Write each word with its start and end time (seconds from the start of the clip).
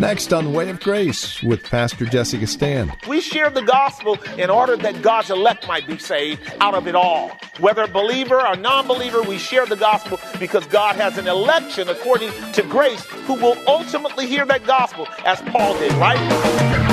Next 0.00 0.32
on 0.32 0.44
the 0.44 0.50
Way 0.50 0.70
of 0.70 0.80
Grace 0.80 1.42
with 1.42 1.62
Pastor 1.64 2.06
Jesse 2.06 2.38
Gistand. 2.38 3.06
We 3.06 3.20
share 3.20 3.50
the 3.50 3.62
gospel 3.62 4.18
in 4.38 4.50
order 4.50 4.76
that 4.78 5.02
God's 5.02 5.30
elect 5.30 5.68
might 5.68 5.86
be 5.86 5.98
saved 5.98 6.40
out 6.60 6.74
of 6.74 6.86
it 6.86 6.94
all. 6.94 7.30
Whether 7.60 7.86
believer 7.86 8.40
or 8.40 8.56
non 8.56 8.86
believer, 8.86 9.22
we 9.22 9.38
share 9.38 9.66
the 9.66 9.76
gospel 9.76 10.18
because 10.38 10.66
God 10.66 10.96
has 10.96 11.18
an 11.18 11.28
election 11.28 11.88
according 11.88 12.30
to 12.52 12.62
grace 12.62 13.04
who 13.26 13.34
will 13.34 13.56
ultimately 13.66 14.26
hear 14.26 14.46
that 14.46 14.64
gospel 14.66 15.06
as 15.24 15.40
Paul 15.42 15.78
did, 15.78 15.92
right? 15.94 16.85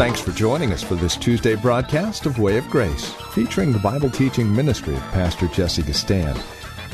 Thanks 0.00 0.18
for 0.18 0.32
joining 0.32 0.72
us 0.72 0.82
for 0.82 0.94
this 0.94 1.14
Tuesday 1.14 1.54
broadcast 1.56 2.24
of 2.24 2.38
Way 2.38 2.56
of 2.56 2.66
Grace, 2.70 3.12
featuring 3.34 3.70
the 3.70 3.78
Bible 3.78 4.08
teaching 4.08 4.50
ministry 4.50 4.94
of 4.94 5.02
Pastor 5.10 5.46
Jesse 5.48 5.82
Gistand, 5.82 6.42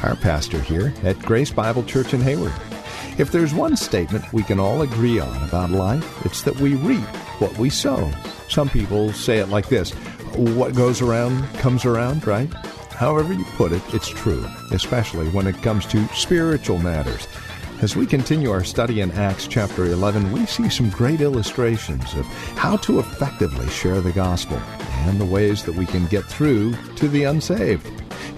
our 0.03 0.17
pastor 0.17 0.61
here 0.61 0.93
at 1.05 1.17
Grace 1.21 1.53
Bible 1.53 1.85
Church 1.85 2.15
in 2.15 2.21
Hayward. 2.21 2.53
If 3.17 3.31
there's 3.31 3.55
one 3.55 3.77
statement 3.77 4.33
we 4.33 4.43
can 4.43 4.59
all 4.59 4.83
agree 4.83 5.21
on 5.21 5.41
about 5.45 5.71
life, 5.71 6.27
it's 6.27 6.43
that 6.43 6.59
we 6.59 6.75
reap 6.75 7.07
what 7.39 7.57
we 7.59 7.71
sow. 7.71 8.11
Some 8.48 8.69
people 8.69 9.13
say 9.13 9.39
it 9.39 9.51
like 9.51 9.69
this 9.69 9.93
what 10.35 10.75
goes 10.75 11.01
around 11.01 11.45
comes 11.59 11.85
around, 11.85 12.27
right? 12.27 12.53
However 12.91 13.33
you 13.33 13.45
put 13.55 13.70
it, 13.70 13.83
it's 13.95 14.09
true, 14.09 14.45
especially 14.73 15.29
when 15.29 15.47
it 15.47 15.63
comes 15.63 15.87
to 15.87 16.09
spiritual 16.09 16.79
matters. 16.79 17.29
As 17.83 17.95
we 17.95 18.07
continue 18.07 18.51
our 18.51 18.65
study 18.65 19.03
in 19.03 19.11
Acts 19.13 19.47
chapter 19.47 19.85
11, 19.85 20.33
we 20.33 20.47
see 20.47 20.71
some 20.71 20.89
great 20.89 21.21
illustrations 21.21 22.15
of 22.15 22.25
how 22.57 22.79
to 22.79 22.99
effectively 22.99 23.69
share 23.69 24.01
the 24.01 24.13
gospel 24.13 24.57
and 24.57 25.21
the 25.21 25.27
ways 25.27 25.63
that 25.65 25.75
we 25.75 25.85
can 25.85 26.07
get 26.07 26.25
through 26.25 26.75
to 26.95 27.07
the 27.07 27.25
unsaved. 27.25 27.87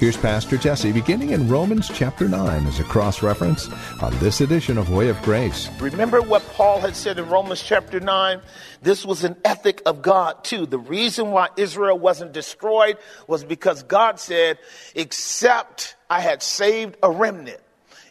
Here's 0.00 0.16
Pastor 0.16 0.56
Jesse 0.56 0.90
beginning 0.90 1.30
in 1.30 1.48
Romans 1.48 1.88
chapter 1.88 2.28
9 2.28 2.66
as 2.66 2.80
a 2.80 2.84
cross 2.84 3.22
reference 3.22 3.68
on 4.02 4.12
this 4.18 4.40
edition 4.40 4.76
of 4.76 4.90
Way 4.90 5.08
of 5.08 5.22
Grace. 5.22 5.68
Remember 5.78 6.20
what 6.20 6.42
Paul 6.54 6.80
had 6.80 6.96
said 6.96 7.16
in 7.16 7.28
Romans 7.28 7.62
chapter 7.62 8.00
9? 8.00 8.40
This 8.82 9.06
was 9.06 9.22
an 9.22 9.36
ethic 9.44 9.82
of 9.86 10.02
God 10.02 10.42
too. 10.42 10.66
The 10.66 10.78
reason 10.78 11.30
why 11.30 11.48
Israel 11.56 11.96
wasn't 11.96 12.32
destroyed 12.32 12.98
was 13.28 13.44
because 13.44 13.84
God 13.84 14.18
said, 14.18 14.58
except 14.96 15.94
I 16.10 16.22
had 16.22 16.42
saved 16.42 16.96
a 17.04 17.10
remnant. 17.10 17.60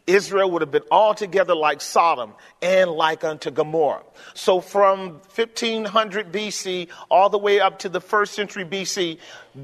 Israel 0.07 0.49
would 0.51 0.61
have 0.61 0.71
been 0.71 0.83
altogether 0.89 1.53
like 1.53 1.81
Sodom 1.81 2.33
and 2.61 2.89
like 2.89 3.25
unto 3.25 3.51
Gomorrah. 3.51 4.03
So 4.33 4.61
from 4.61 5.19
1500 5.35 6.31
BC 6.31 6.87
all 7.11 7.29
the 7.29 7.37
way 7.37 7.59
up 7.59 7.79
to 7.79 7.89
the 7.89 7.99
first 7.99 8.33
century 8.33 8.63
BC, 8.63 9.19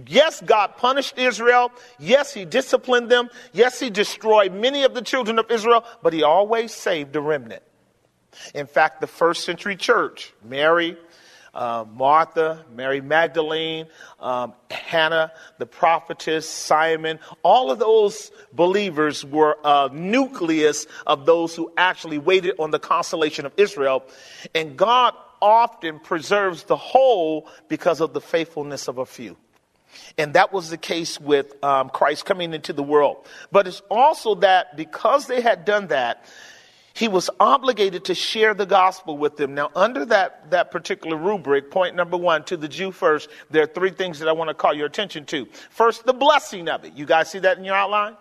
yes, 0.05 0.41
God 0.41 0.77
punished 0.77 1.17
Israel. 1.17 1.71
Yes, 1.97 2.33
he 2.33 2.43
disciplined 2.43 3.09
them. 3.09 3.29
Yes, 3.53 3.79
he 3.79 3.89
destroyed 3.89 4.53
many 4.53 4.83
of 4.83 4.93
the 4.93 5.01
children 5.01 5.39
of 5.39 5.49
Israel, 5.49 5.85
but 6.03 6.11
he 6.11 6.23
always 6.23 6.73
saved 6.73 7.15
a 7.15 7.21
remnant. 7.21 7.63
In 8.53 8.67
fact, 8.67 8.99
the 8.99 9.07
first 9.07 9.45
century 9.45 9.75
church, 9.75 10.33
Mary, 10.43 10.97
uh, 11.53 11.85
Martha, 11.93 12.65
Mary 12.73 13.01
Magdalene, 13.01 13.87
um, 14.19 14.53
Hannah, 14.71 15.31
the 15.59 15.65
prophetess, 15.65 16.49
Simon, 16.49 17.19
all 17.43 17.71
of 17.71 17.79
those 17.79 18.31
believers 18.53 19.23
were 19.23 19.57
a 19.63 19.89
nucleus 19.93 20.87
of 21.05 21.25
those 21.25 21.55
who 21.55 21.71
actually 21.77 22.17
waited 22.17 22.55
on 22.59 22.71
the 22.71 22.79
consolation 22.79 23.45
of 23.45 23.53
Israel. 23.57 24.03
And 24.55 24.77
God 24.77 25.13
often 25.41 25.99
preserves 25.99 26.63
the 26.63 26.77
whole 26.77 27.47
because 27.67 28.01
of 28.01 28.13
the 28.13 28.21
faithfulness 28.21 28.87
of 28.87 28.97
a 28.97 29.05
few. 29.05 29.37
And 30.17 30.33
that 30.33 30.51
was 30.51 30.69
the 30.69 30.77
case 30.77 31.19
with 31.19 31.63
um, 31.63 31.89
Christ 31.89 32.25
coming 32.25 32.53
into 32.53 32.73
the 32.73 32.83
world. 32.83 33.27
But 33.51 33.67
it's 33.67 33.81
also 33.91 34.35
that 34.35 34.75
because 34.75 35.27
they 35.27 35.41
had 35.41 35.65
done 35.65 35.87
that, 35.87 36.25
he 36.93 37.07
was 37.07 37.29
obligated 37.39 38.05
to 38.05 38.15
share 38.15 38.53
the 38.53 38.67
gospel 38.67 39.17
with 39.17 39.35
them. 39.35 39.55
Now, 39.55 39.71
under 39.75 40.05
that, 40.05 40.51
that 40.51 40.69
particular 40.69 41.17
rubric, 41.17 41.71
point 41.71 41.95
number 41.95 42.17
one, 42.17 42.43
to 42.45 42.55
the 42.55 42.67
Jew 42.67 42.91
first, 42.91 43.29
there 43.49 43.63
are 43.63 43.67
three 43.67 43.89
things 43.89 44.19
that 44.19 44.29
I 44.29 44.31
want 44.31 44.49
to 44.49 44.53
call 44.53 44.75
your 44.75 44.85
attention 44.85 45.25
to. 45.25 45.47
First, 45.71 46.05
the 46.05 46.13
blessing 46.13 46.69
of 46.69 46.85
it. 46.85 46.93
You 46.93 47.07
guys 47.07 47.31
see 47.31 47.39
that 47.39 47.57
in 47.57 47.63
your 47.63 47.75
outline? 47.75 48.15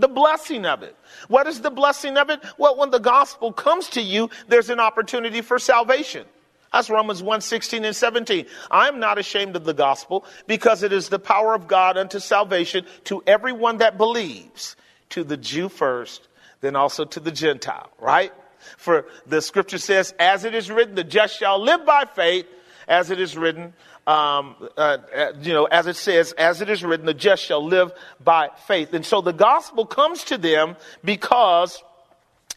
The 0.00 0.08
blessing 0.08 0.66
of 0.66 0.82
it. 0.82 0.96
What 1.28 1.46
is 1.46 1.60
the 1.60 1.70
blessing 1.70 2.16
of 2.16 2.28
it? 2.28 2.40
Well, 2.56 2.76
when 2.76 2.90
the 2.90 2.98
gospel 2.98 3.52
comes 3.52 3.88
to 3.90 4.02
you, 4.02 4.30
there's 4.48 4.70
an 4.70 4.80
opportunity 4.80 5.40
for 5.40 5.60
salvation. 5.60 6.26
That's 6.72 6.90
Romans 6.90 7.22
1 7.22 7.40
16 7.40 7.84
and 7.84 7.96
17. 7.96 8.46
I'm 8.70 8.98
not 8.98 9.18
ashamed 9.18 9.56
of 9.56 9.64
the 9.64 9.72
gospel 9.72 10.24
because 10.46 10.82
it 10.82 10.92
is 10.92 11.08
the 11.08 11.18
power 11.18 11.54
of 11.54 11.66
God 11.66 11.96
unto 11.96 12.18
salvation 12.18 12.84
to 13.04 13.22
everyone 13.26 13.78
that 13.78 13.96
believes, 13.96 14.76
to 15.10 15.24
the 15.24 15.36
Jew 15.36 15.68
first 15.68 16.28
then 16.60 16.76
also 16.76 17.04
to 17.04 17.20
the 17.20 17.32
Gentile, 17.32 17.90
right? 17.98 18.32
For 18.76 19.06
the 19.26 19.40
scripture 19.40 19.78
says, 19.78 20.14
as 20.18 20.44
it 20.44 20.54
is 20.54 20.70
written, 20.70 20.94
the 20.94 21.04
just 21.04 21.38
shall 21.38 21.62
live 21.62 21.86
by 21.86 22.04
faith, 22.04 22.46
as 22.86 23.10
it 23.10 23.20
is 23.20 23.36
written, 23.36 23.74
um, 24.08 24.56
uh, 24.78 24.96
uh, 25.14 25.32
you 25.42 25.52
know, 25.52 25.66
as 25.66 25.86
it 25.86 25.96
says, 25.96 26.32
as 26.32 26.62
it 26.62 26.70
is 26.70 26.82
written, 26.82 27.04
the 27.04 27.12
just 27.12 27.44
shall 27.44 27.62
live 27.62 27.92
by 28.24 28.48
faith. 28.66 28.94
And 28.94 29.04
so 29.04 29.20
the 29.20 29.34
gospel 29.34 29.84
comes 29.84 30.24
to 30.24 30.38
them 30.38 30.76
because 31.04 31.82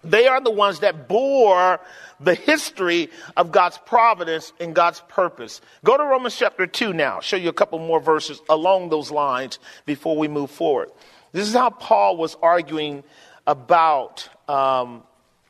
they 0.01 0.27
are 0.27 0.39
the 0.39 0.49
ones 0.49 0.79
that 0.79 1.09
bore 1.09 1.81
the 2.21 2.35
history 2.35 3.09
of 3.35 3.51
God's 3.51 3.77
providence 3.79 4.53
and 4.61 4.73
God's 4.73 5.01
purpose. 5.09 5.59
Go 5.83 5.97
to 5.97 6.03
Romans 6.03 6.37
chapter 6.37 6.65
2 6.65 6.93
now. 6.93 7.15
I'll 7.15 7.21
show 7.21 7.35
you 7.35 7.49
a 7.49 7.53
couple 7.53 7.79
more 7.79 7.99
verses 7.99 8.41
along 8.47 8.89
those 8.89 9.11
lines 9.11 9.59
before 9.85 10.15
we 10.17 10.29
move 10.29 10.51
forward. 10.51 10.89
This 11.33 11.49
is 11.49 11.53
how 11.53 11.69
Paul 11.69 12.15
was 12.15 12.37
arguing 12.41 13.03
about 13.51 14.29
um, 14.47 15.03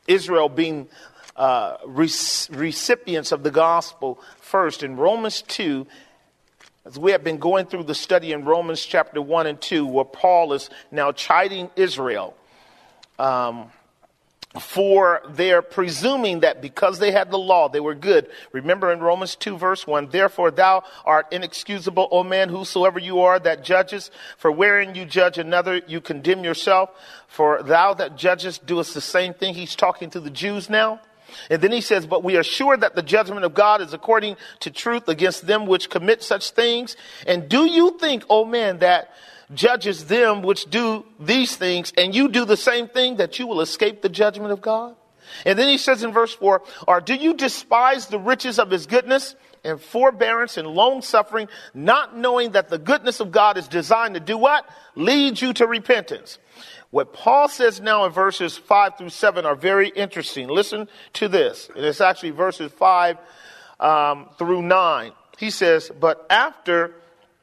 Israel 0.08 0.48
being 0.48 0.88
uh, 1.36 1.76
recipients 1.86 3.30
of 3.30 3.44
the 3.44 3.50
gospel 3.50 4.20
first. 4.40 4.82
In 4.82 4.96
Romans 4.96 5.42
2, 5.42 5.86
as 6.84 6.98
we 6.98 7.12
have 7.12 7.22
been 7.22 7.38
going 7.38 7.66
through 7.66 7.84
the 7.84 7.94
study 7.94 8.32
in 8.32 8.44
Romans 8.44 8.84
chapter 8.84 9.22
1 9.22 9.46
and 9.46 9.60
2, 9.60 9.86
where 9.86 10.04
Paul 10.04 10.52
is 10.52 10.68
now 10.90 11.12
chiding 11.12 11.70
Israel. 11.76 12.36
Um, 13.20 13.70
for 14.60 15.22
their 15.28 15.62
presuming 15.62 16.40
that 16.40 16.60
because 16.60 16.98
they 16.98 17.10
had 17.10 17.30
the 17.30 17.38
law, 17.38 17.68
they 17.68 17.80
were 17.80 17.94
good. 17.94 18.28
Remember 18.52 18.92
in 18.92 19.00
Romans 19.00 19.34
2 19.36 19.56
verse 19.56 19.86
1, 19.86 20.10
therefore 20.10 20.50
thou 20.50 20.84
art 21.04 21.26
inexcusable, 21.32 22.08
O 22.10 22.22
man, 22.22 22.48
whosoever 22.48 22.98
you 22.98 23.20
are 23.20 23.38
that 23.38 23.64
judges, 23.64 24.10
for 24.36 24.52
wherein 24.52 24.94
you 24.94 25.04
judge 25.04 25.38
another, 25.38 25.80
you 25.86 26.00
condemn 26.00 26.44
yourself, 26.44 26.90
for 27.26 27.62
thou 27.62 27.94
that 27.94 28.16
judgest 28.16 28.66
doest 28.66 28.94
the 28.94 29.00
same 29.00 29.32
thing. 29.32 29.54
He's 29.54 29.74
talking 29.74 30.10
to 30.10 30.20
the 30.20 30.30
Jews 30.30 30.68
now. 30.68 31.00
And 31.48 31.62
then 31.62 31.72
he 31.72 31.80
says, 31.80 32.06
but 32.06 32.22
we 32.22 32.36
are 32.36 32.42
sure 32.42 32.76
that 32.76 32.94
the 32.94 33.02
judgment 33.02 33.46
of 33.46 33.54
God 33.54 33.80
is 33.80 33.94
according 33.94 34.36
to 34.60 34.70
truth 34.70 35.08
against 35.08 35.46
them 35.46 35.66
which 35.66 35.88
commit 35.88 36.22
such 36.22 36.50
things. 36.50 36.94
And 37.26 37.48
do 37.48 37.64
you 37.64 37.98
think, 37.98 38.24
O 38.28 38.44
man, 38.44 38.80
that 38.80 39.14
judges 39.54 40.06
them 40.06 40.42
which 40.42 40.70
do 40.70 41.04
these 41.20 41.56
things, 41.56 41.92
and 41.96 42.14
you 42.14 42.28
do 42.28 42.44
the 42.44 42.56
same 42.56 42.88
thing, 42.88 43.16
that 43.16 43.38
you 43.38 43.46
will 43.46 43.60
escape 43.60 44.02
the 44.02 44.08
judgment 44.08 44.52
of 44.52 44.60
God? 44.60 44.96
And 45.44 45.58
then 45.58 45.68
he 45.68 45.78
says 45.78 46.02
in 46.02 46.12
verse 46.12 46.34
4, 46.34 46.62
or 46.88 47.00
do 47.00 47.14
you 47.14 47.34
despise 47.34 48.06
the 48.06 48.18
riches 48.18 48.58
of 48.58 48.70
his 48.70 48.86
goodness 48.86 49.34
and 49.64 49.80
forbearance 49.80 50.56
and 50.56 50.68
long 50.68 51.02
suffering, 51.02 51.48
not 51.74 52.16
knowing 52.16 52.52
that 52.52 52.68
the 52.68 52.78
goodness 52.78 53.20
of 53.20 53.30
God 53.30 53.56
is 53.56 53.68
designed 53.68 54.14
to 54.14 54.20
do 54.20 54.36
what? 54.36 54.68
Lead 54.94 55.40
you 55.40 55.52
to 55.54 55.66
repentance. 55.66 56.38
What 56.90 57.14
Paul 57.14 57.48
says 57.48 57.80
now 57.80 58.04
in 58.04 58.12
verses 58.12 58.58
5 58.58 58.98
through 58.98 59.08
7 59.08 59.46
are 59.46 59.54
very 59.54 59.88
interesting. 59.88 60.48
Listen 60.48 60.88
to 61.14 61.28
this. 61.28 61.70
And 61.74 61.84
it's 61.84 62.02
actually 62.02 62.30
verses 62.30 62.70
5 62.72 63.16
um, 63.80 64.28
through 64.36 64.62
9. 64.62 65.12
He 65.38 65.50
says, 65.50 65.90
But 65.98 66.26
after 66.28 66.94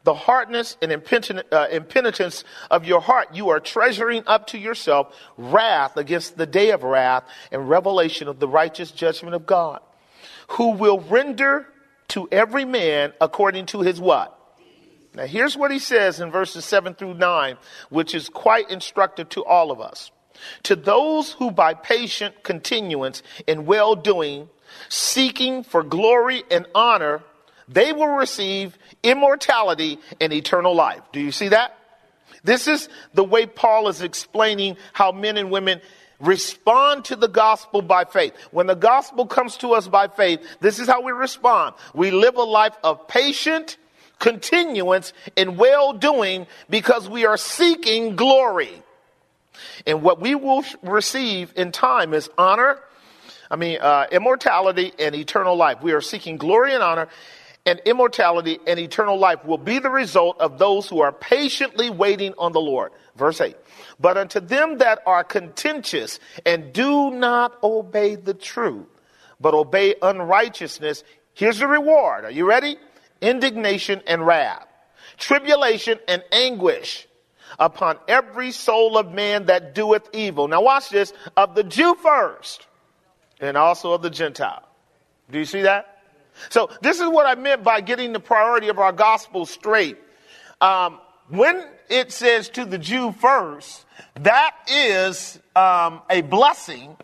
the 0.10 0.16
hardness 0.16 0.76
and 0.82 0.92
uh, 0.92 1.68
impenitence 1.72 2.44
of 2.72 2.84
your 2.84 3.00
heart, 3.00 3.36
you 3.36 3.50
are 3.50 3.60
treasuring 3.60 4.24
up 4.26 4.48
to 4.48 4.58
yourself 4.58 5.16
wrath 5.38 5.98
against 5.98 6.36
the 6.36 6.48
day 6.48 6.72
of 6.72 6.82
wrath 6.82 7.24
and 7.52 7.70
revelation 7.70 8.28
of 8.28 8.40
the 8.40 8.48
righteous 8.48 8.90
judgment 8.90 9.36
of 9.36 9.46
God, 9.46 9.82
who 10.48 10.72
will 10.72 11.00
render 11.00 11.68
to 12.08 12.28
every 12.32 12.66
man 12.66 13.14
according 13.22 13.68
to 13.68 13.82
his 13.82 14.02
what? 14.02 14.36
Now, 15.14 15.28
here's 15.28 15.56
what 15.56 15.70
he 15.70 15.78
says 15.78 16.20
in 16.20 16.32
verses 16.32 16.66
7 16.66 16.96
through 16.96 17.14
9, 17.14 17.58
which 17.92 18.16
is 18.16 18.30
quite 18.30 18.72
instructive 18.72 19.30
to 19.30 19.46
all 19.46 19.70
of 19.70 19.80
us. 19.80 20.10
To 20.64 20.76
those 20.76 21.34
who 21.34 21.52
by 21.52 21.76
patient 21.76 22.42
continuance 22.42 23.22
in 23.46 23.68
well 23.68 23.94
doing, 23.94 24.50
seeking 24.88 25.62
for 25.62 25.84
glory 25.84 26.42
and 26.50 26.66
honor, 26.74 27.22
they 27.70 27.94
will 27.94 28.16
receive 28.16 28.78
immortality 29.04 30.00
and 30.20 30.34
eternal 30.34 30.74
life. 30.74 31.02
Do 31.14 31.20
you 31.20 31.32
see 31.32 31.50
that? 31.50 31.78
This 32.44 32.68
is 32.68 32.90
the 33.14 33.24
way 33.24 33.46
Paul 33.46 33.88
is 33.88 34.02
explaining 34.02 34.78
how 34.94 35.12
men 35.12 35.38
and 35.38 35.52
women 35.52 35.82
respond 36.20 37.06
to 37.06 37.16
the 37.16 37.28
gospel 37.28 37.82
by 37.82 38.06
faith. 38.06 38.34
When 38.52 38.68
the 38.68 38.76
gospel 38.76 39.26
comes 39.26 39.58
to 39.58 39.74
us 39.74 39.88
by 39.88 40.08
faith, 40.08 40.42
this 40.60 40.80
is 40.80 40.88
how 40.88 41.02
we 41.02 41.12
respond. 41.12 41.76
We 41.94 42.12
live 42.12 42.36
a 42.36 42.44
life 42.44 42.76
of 42.84 43.08
patient 43.08 43.78
continuance 44.20 45.14
in 45.36 45.56
well 45.56 45.94
doing 45.94 46.46
because 46.70 47.10
we 47.10 47.26
are 47.26 47.38
seeking 47.38 48.16
glory. 48.16 48.84
And 49.86 50.02
what 50.02 50.22
we 50.22 50.36
will 50.36 50.64
receive 50.84 51.54
in 51.56 51.72
time 51.72 52.14
is 52.14 52.30
honor, 52.38 52.80
I 53.50 53.56
mean, 53.56 53.80
uh, 53.82 54.08
immortality 54.12 54.94
and 55.00 55.16
eternal 55.16 55.56
life. 55.56 55.82
We 55.82 55.94
are 55.94 56.02
seeking 56.02 56.38
glory 56.38 56.74
and 56.74 56.84
honor, 56.84 57.08
and 57.70 57.80
immortality 57.86 58.60
and 58.68 58.80
eternal 58.80 59.18
life 59.18 59.46
will 59.46 59.58
be 59.58 59.80
the 59.80 59.90
result 59.90 60.40
of 60.42 60.58
those 60.58 60.90
who 60.90 61.02
are 61.02 61.12
patiently 61.12 61.90
waiting 61.90 62.34
on 62.38 62.52
the 62.52 62.60
Lord. 62.60 62.92
Verse 63.16 63.40
8. 63.40 63.56
But 64.00 64.18
unto 64.18 64.40
them 64.40 64.80
that 64.80 65.02
are 65.06 65.24
contentious 65.24 66.20
and 66.46 66.74
do 66.74 67.12
not 67.12 67.62
obey 67.64 68.16
the 68.16 68.34
truth, 68.34 68.88
but 69.40 69.54
obey 69.54 69.96
unrighteousness, 70.02 71.04
here's 71.34 71.60
the 71.60 71.68
reward. 71.68 72.26
Are 72.26 72.32
you 72.32 72.46
ready? 72.46 72.78
Indignation 73.22 74.02
and 74.08 74.26
wrath, 74.26 74.68
tribulation 75.18 76.00
and 76.08 76.24
anguish 76.32 77.08
upon 77.60 77.98
every 78.08 78.52
soul 78.52 78.98
of 78.98 79.12
man 79.12 79.46
that 79.46 79.76
doeth 79.76 80.10
evil. 80.14 80.48
Now 80.48 80.62
watch 80.62 80.90
this, 80.90 81.14
of 81.36 81.56
the 81.56 81.64
Jew 81.64 81.96
first, 81.96 82.66
and 83.40 83.58
also 83.58 83.94
of 83.94 84.02
the 84.02 84.10
Gentile. 84.10 84.64
Do 85.30 85.38
you 85.40 85.46
see 85.46 85.62
that? 85.64 85.99
So 86.50 86.70
this 86.82 87.00
is 87.00 87.08
what 87.10 87.26
I 87.26 87.36
meant 87.36 87.64
by 87.64 87.82
getting 87.82 88.14
the 88.14 88.20
priority 88.20 88.70
of 88.70 88.80
our 88.80 88.92
gospel 88.92 89.46
straight. 89.46 89.98
Um, 90.62 91.00
when 91.28 91.66
it 91.90 92.12
says 92.12 92.50
to 92.50 92.66
the 92.66 92.78
Jew 92.78 93.12
first, 93.12 93.86
that 94.22 94.56
is 94.68 95.40
um, 95.56 96.02
a 96.10 96.22
blessing, 96.22 96.96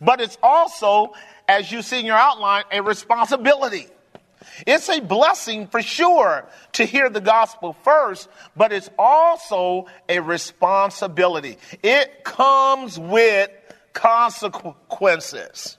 but 0.00 0.20
it's 0.20 0.38
also, 0.42 1.12
as 1.48 1.70
you 1.70 1.82
see 1.82 2.00
in 2.00 2.06
your 2.06 2.16
outline, 2.16 2.64
a 2.72 2.80
responsibility. 2.80 3.88
It's 4.66 4.88
a 4.88 5.00
blessing 5.00 5.66
for 5.66 5.82
sure 5.82 6.46
to 6.72 6.84
hear 6.84 7.10
the 7.10 7.20
gospel 7.20 7.74
first, 7.84 8.28
but 8.56 8.72
it's 8.72 8.88
also 8.98 9.86
a 10.08 10.20
responsibility. 10.20 11.58
It 11.82 12.24
comes 12.24 12.98
with 12.98 13.50
consequences. 13.92 15.78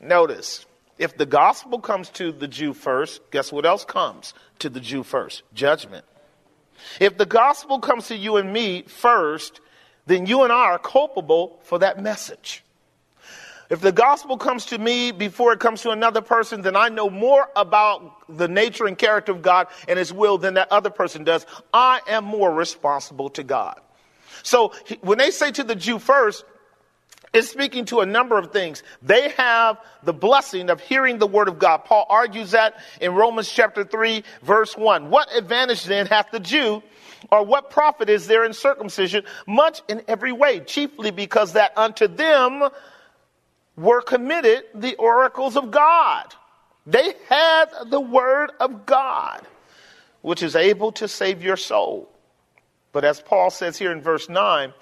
Notice, 0.00 0.66
if 0.98 1.16
the 1.16 1.26
gospel 1.26 1.80
comes 1.80 2.08
to 2.10 2.32
the 2.32 2.48
Jew 2.48 2.74
first, 2.74 3.20
guess 3.30 3.52
what 3.52 3.64
else 3.64 3.84
comes 3.84 4.34
to 4.58 4.68
the 4.68 4.80
Jew 4.80 5.02
first? 5.02 5.42
Judgment. 5.54 6.04
If 7.00 7.16
the 7.16 7.26
gospel 7.26 7.78
comes 7.78 8.08
to 8.08 8.16
you 8.16 8.36
and 8.36 8.52
me 8.52 8.82
first, 8.82 9.60
then 10.06 10.26
you 10.26 10.42
and 10.42 10.52
I 10.52 10.56
are 10.56 10.78
culpable 10.78 11.60
for 11.64 11.78
that 11.80 12.02
message. 12.02 12.64
If 13.70 13.80
the 13.80 13.92
gospel 13.92 14.38
comes 14.38 14.66
to 14.66 14.78
me 14.78 15.12
before 15.12 15.52
it 15.52 15.60
comes 15.60 15.82
to 15.82 15.90
another 15.90 16.22
person, 16.22 16.62
then 16.62 16.74
I 16.74 16.88
know 16.88 17.10
more 17.10 17.48
about 17.54 18.24
the 18.34 18.48
nature 18.48 18.86
and 18.86 18.96
character 18.96 19.32
of 19.32 19.42
God 19.42 19.66
and 19.86 19.98
His 19.98 20.12
will 20.12 20.38
than 20.38 20.54
that 20.54 20.72
other 20.72 20.88
person 20.88 21.22
does. 21.22 21.44
I 21.72 22.00
am 22.08 22.24
more 22.24 22.52
responsible 22.52 23.28
to 23.30 23.42
God. 23.42 23.78
So 24.42 24.72
when 25.02 25.18
they 25.18 25.30
say 25.30 25.50
to 25.52 25.64
the 25.64 25.74
Jew 25.74 25.98
first, 25.98 26.44
it's 27.32 27.50
speaking 27.50 27.84
to 27.86 28.00
a 28.00 28.06
number 28.06 28.38
of 28.38 28.52
things. 28.52 28.82
They 29.02 29.30
have 29.30 29.78
the 30.02 30.12
blessing 30.12 30.70
of 30.70 30.80
hearing 30.80 31.18
the 31.18 31.26
word 31.26 31.48
of 31.48 31.58
God. 31.58 31.84
Paul 31.84 32.06
argues 32.08 32.52
that 32.52 32.80
in 33.00 33.14
Romans 33.14 33.50
chapter 33.50 33.84
3, 33.84 34.24
verse 34.42 34.76
1. 34.76 35.10
What 35.10 35.28
advantage 35.36 35.84
then 35.84 36.06
hath 36.06 36.30
the 36.30 36.40
Jew, 36.40 36.82
or 37.30 37.44
what 37.44 37.70
profit 37.70 38.08
is 38.08 38.26
there 38.26 38.44
in 38.44 38.52
circumcision? 38.52 39.24
Much 39.46 39.82
in 39.88 40.02
every 40.08 40.32
way, 40.32 40.60
chiefly 40.60 41.10
because 41.10 41.52
that 41.52 41.76
unto 41.76 42.08
them 42.08 42.68
were 43.76 44.00
committed 44.00 44.64
the 44.74 44.96
oracles 44.96 45.56
of 45.56 45.70
God. 45.70 46.34
They 46.86 47.12
had 47.28 47.66
the 47.90 48.00
word 48.00 48.50
of 48.58 48.86
God, 48.86 49.46
which 50.22 50.42
is 50.42 50.56
able 50.56 50.92
to 50.92 51.06
save 51.06 51.42
your 51.42 51.58
soul. 51.58 52.08
But 52.92 53.04
as 53.04 53.20
Paul 53.20 53.50
says 53.50 53.76
here 53.76 53.92
in 53.92 54.00
verse 54.00 54.28
9, 54.30 54.72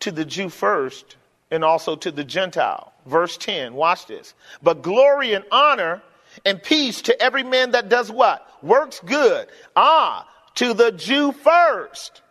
to 0.00 0.12
the 0.12 0.24
Jew 0.24 0.48
first, 0.48 1.16
and 1.52 1.62
also 1.62 1.94
to 1.94 2.10
the 2.10 2.24
Gentile. 2.24 2.92
Verse 3.06 3.36
10, 3.36 3.74
watch 3.74 4.06
this. 4.06 4.34
But 4.62 4.82
glory 4.82 5.34
and 5.34 5.44
honor 5.52 6.02
and 6.46 6.60
peace 6.60 7.02
to 7.02 7.22
every 7.22 7.42
man 7.42 7.72
that 7.72 7.90
does 7.90 8.10
what? 8.10 8.48
Works 8.62 9.00
good. 9.04 9.48
Ah, 9.76 10.26
to 10.54 10.72
the 10.72 10.90
Jew 10.90 11.30
first, 11.32 12.22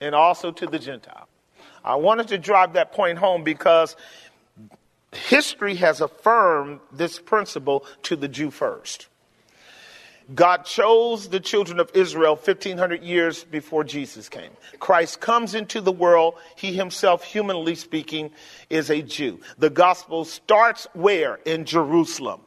and 0.00 0.14
also 0.14 0.50
to 0.52 0.66
the 0.66 0.78
Gentile. 0.78 1.28
I 1.84 1.96
wanted 1.96 2.28
to 2.28 2.38
drive 2.38 2.72
that 2.72 2.92
point 2.92 3.18
home 3.18 3.44
because 3.44 3.94
history 5.12 5.74
has 5.76 6.00
affirmed 6.00 6.80
this 6.90 7.18
principle 7.18 7.84
to 8.04 8.16
the 8.16 8.28
Jew 8.28 8.50
first. 8.50 9.08
God 10.34 10.64
chose 10.64 11.28
the 11.28 11.40
children 11.40 11.80
of 11.80 11.90
Israel 11.94 12.36
1500 12.36 13.02
years 13.02 13.44
before 13.44 13.84
Jesus 13.84 14.28
came. 14.28 14.50
Christ 14.78 15.20
comes 15.20 15.54
into 15.54 15.80
the 15.80 15.92
world. 15.92 16.34
He 16.56 16.72
himself, 16.72 17.24
humanly 17.24 17.74
speaking, 17.74 18.30
is 18.70 18.90
a 18.90 19.02
Jew. 19.02 19.40
The 19.58 19.70
gospel 19.70 20.24
starts 20.24 20.86
where? 20.94 21.36
In 21.44 21.64
Jerusalem. 21.64 22.40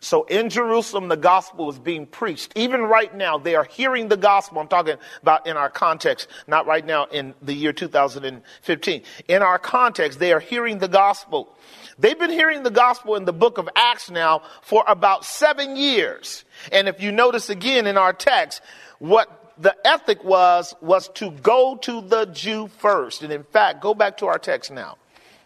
So 0.00 0.24
in 0.24 0.50
Jerusalem, 0.50 1.08
the 1.08 1.16
gospel 1.16 1.70
is 1.70 1.78
being 1.78 2.06
preached. 2.06 2.52
Even 2.56 2.82
right 2.82 3.14
now, 3.14 3.38
they 3.38 3.54
are 3.54 3.64
hearing 3.64 4.08
the 4.08 4.16
gospel. 4.16 4.60
I'm 4.60 4.68
talking 4.68 4.96
about 5.22 5.46
in 5.46 5.56
our 5.56 5.70
context, 5.70 6.28
not 6.46 6.66
right 6.66 6.84
now 6.84 7.06
in 7.06 7.34
the 7.40 7.54
year 7.54 7.72
2015. 7.72 9.02
In 9.28 9.42
our 9.42 9.58
context, 9.58 10.18
they 10.18 10.32
are 10.32 10.40
hearing 10.40 10.78
the 10.78 10.88
gospel. 10.88 11.56
They've 11.98 12.18
been 12.18 12.30
hearing 12.30 12.62
the 12.62 12.70
gospel 12.70 13.16
in 13.16 13.24
the 13.24 13.32
book 13.32 13.58
of 13.58 13.68
Acts 13.76 14.10
now 14.10 14.42
for 14.62 14.84
about 14.86 15.24
seven 15.24 15.76
years. 15.76 16.44
And 16.70 16.88
if 16.88 17.02
you 17.02 17.12
notice 17.12 17.50
again 17.50 17.86
in 17.86 17.96
our 17.96 18.12
text, 18.12 18.62
what 18.98 19.54
the 19.58 19.76
ethic 19.86 20.24
was, 20.24 20.74
was 20.80 21.08
to 21.10 21.30
go 21.30 21.76
to 21.82 22.00
the 22.00 22.26
Jew 22.26 22.68
first. 22.78 23.22
And 23.22 23.32
in 23.32 23.44
fact, 23.44 23.80
go 23.80 23.94
back 23.94 24.18
to 24.18 24.26
our 24.26 24.38
text 24.38 24.70
now. 24.70 24.96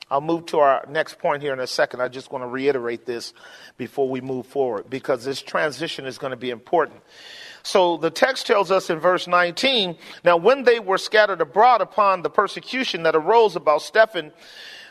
I'll 0.08 0.20
move 0.20 0.46
to 0.46 0.60
our 0.60 0.84
next 0.88 1.18
point 1.18 1.42
here 1.42 1.52
in 1.52 1.58
a 1.58 1.66
second. 1.66 2.00
I 2.00 2.06
just 2.06 2.30
want 2.30 2.42
to 2.42 2.48
reiterate 2.48 3.06
this 3.06 3.34
before 3.76 4.08
we 4.08 4.20
move 4.20 4.46
forward 4.46 4.88
because 4.88 5.24
this 5.24 5.42
transition 5.42 6.06
is 6.06 6.16
going 6.16 6.30
to 6.30 6.36
be 6.36 6.50
important. 6.50 7.00
So 7.64 7.96
the 7.96 8.10
text 8.10 8.46
tells 8.46 8.70
us 8.70 8.88
in 8.90 9.00
verse 9.00 9.26
19 9.26 9.96
Now, 10.24 10.36
when 10.36 10.62
they 10.62 10.78
were 10.78 10.98
scattered 10.98 11.40
abroad 11.40 11.80
upon 11.80 12.22
the 12.22 12.30
persecution 12.30 13.02
that 13.02 13.16
arose 13.16 13.56
about 13.56 13.82
Stephen, 13.82 14.32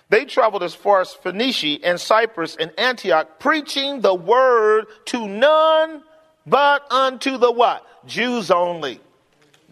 they 0.10 0.26
traveled 0.26 0.64
as 0.64 0.76
far 0.76 1.02
as 1.02 1.14
Phoenicia 1.14 1.80
and 1.84 2.00
Cyprus 2.00 2.56
and 2.56 2.72
Antioch, 2.78 3.40
preaching 3.40 4.02
the 4.02 4.14
word 4.14 4.86
to 5.06 5.28
none 5.28 6.04
but 6.46 6.92
unto 6.92 7.38
the 7.38 7.52
what? 7.52 7.86
Jews 8.06 8.52
only. 8.52 9.00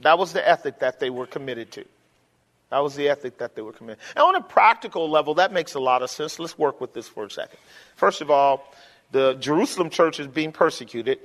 That 0.01 0.17
was 0.17 0.33
the 0.33 0.47
ethic 0.47 0.79
that 0.79 0.99
they 0.99 1.09
were 1.09 1.27
committed 1.27 1.71
to. 1.73 1.85
That 2.71 2.79
was 2.79 2.95
the 2.95 3.07
ethic 3.07 3.37
that 3.37 3.55
they 3.55 3.61
were 3.61 3.71
committed. 3.71 4.01
And 4.15 4.23
on 4.23 4.35
a 4.35 4.41
practical 4.41 5.07
level, 5.07 5.35
that 5.35 5.53
makes 5.53 5.75
a 5.75 5.79
lot 5.79 6.01
of 6.01 6.09
sense. 6.09 6.39
Let's 6.39 6.57
work 6.57 6.81
with 6.81 6.93
this 6.93 7.07
for 7.07 7.25
a 7.25 7.29
second. 7.29 7.59
First 7.95 8.21
of 8.21 8.31
all, 8.31 8.73
the 9.11 9.35
Jerusalem 9.35 9.91
church 9.91 10.19
is 10.19 10.25
being 10.25 10.51
persecuted. 10.51 11.19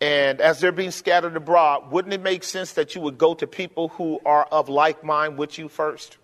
And 0.00 0.40
as 0.40 0.60
they're 0.60 0.72
being 0.72 0.90
scattered 0.90 1.36
abroad, 1.36 1.92
wouldn't 1.92 2.14
it 2.14 2.22
make 2.22 2.42
sense 2.42 2.72
that 2.72 2.94
you 2.94 3.02
would 3.02 3.18
go 3.18 3.34
to 3.34 3.46
people 3.46 3.88
who 3.88 4.18
are 4.24 4.46
of 4.46 4.70
like 4.70 5.04
mind 5.04 5.36
with 5.36 5.58
you 5.58 5.68
first? 5.68 6.16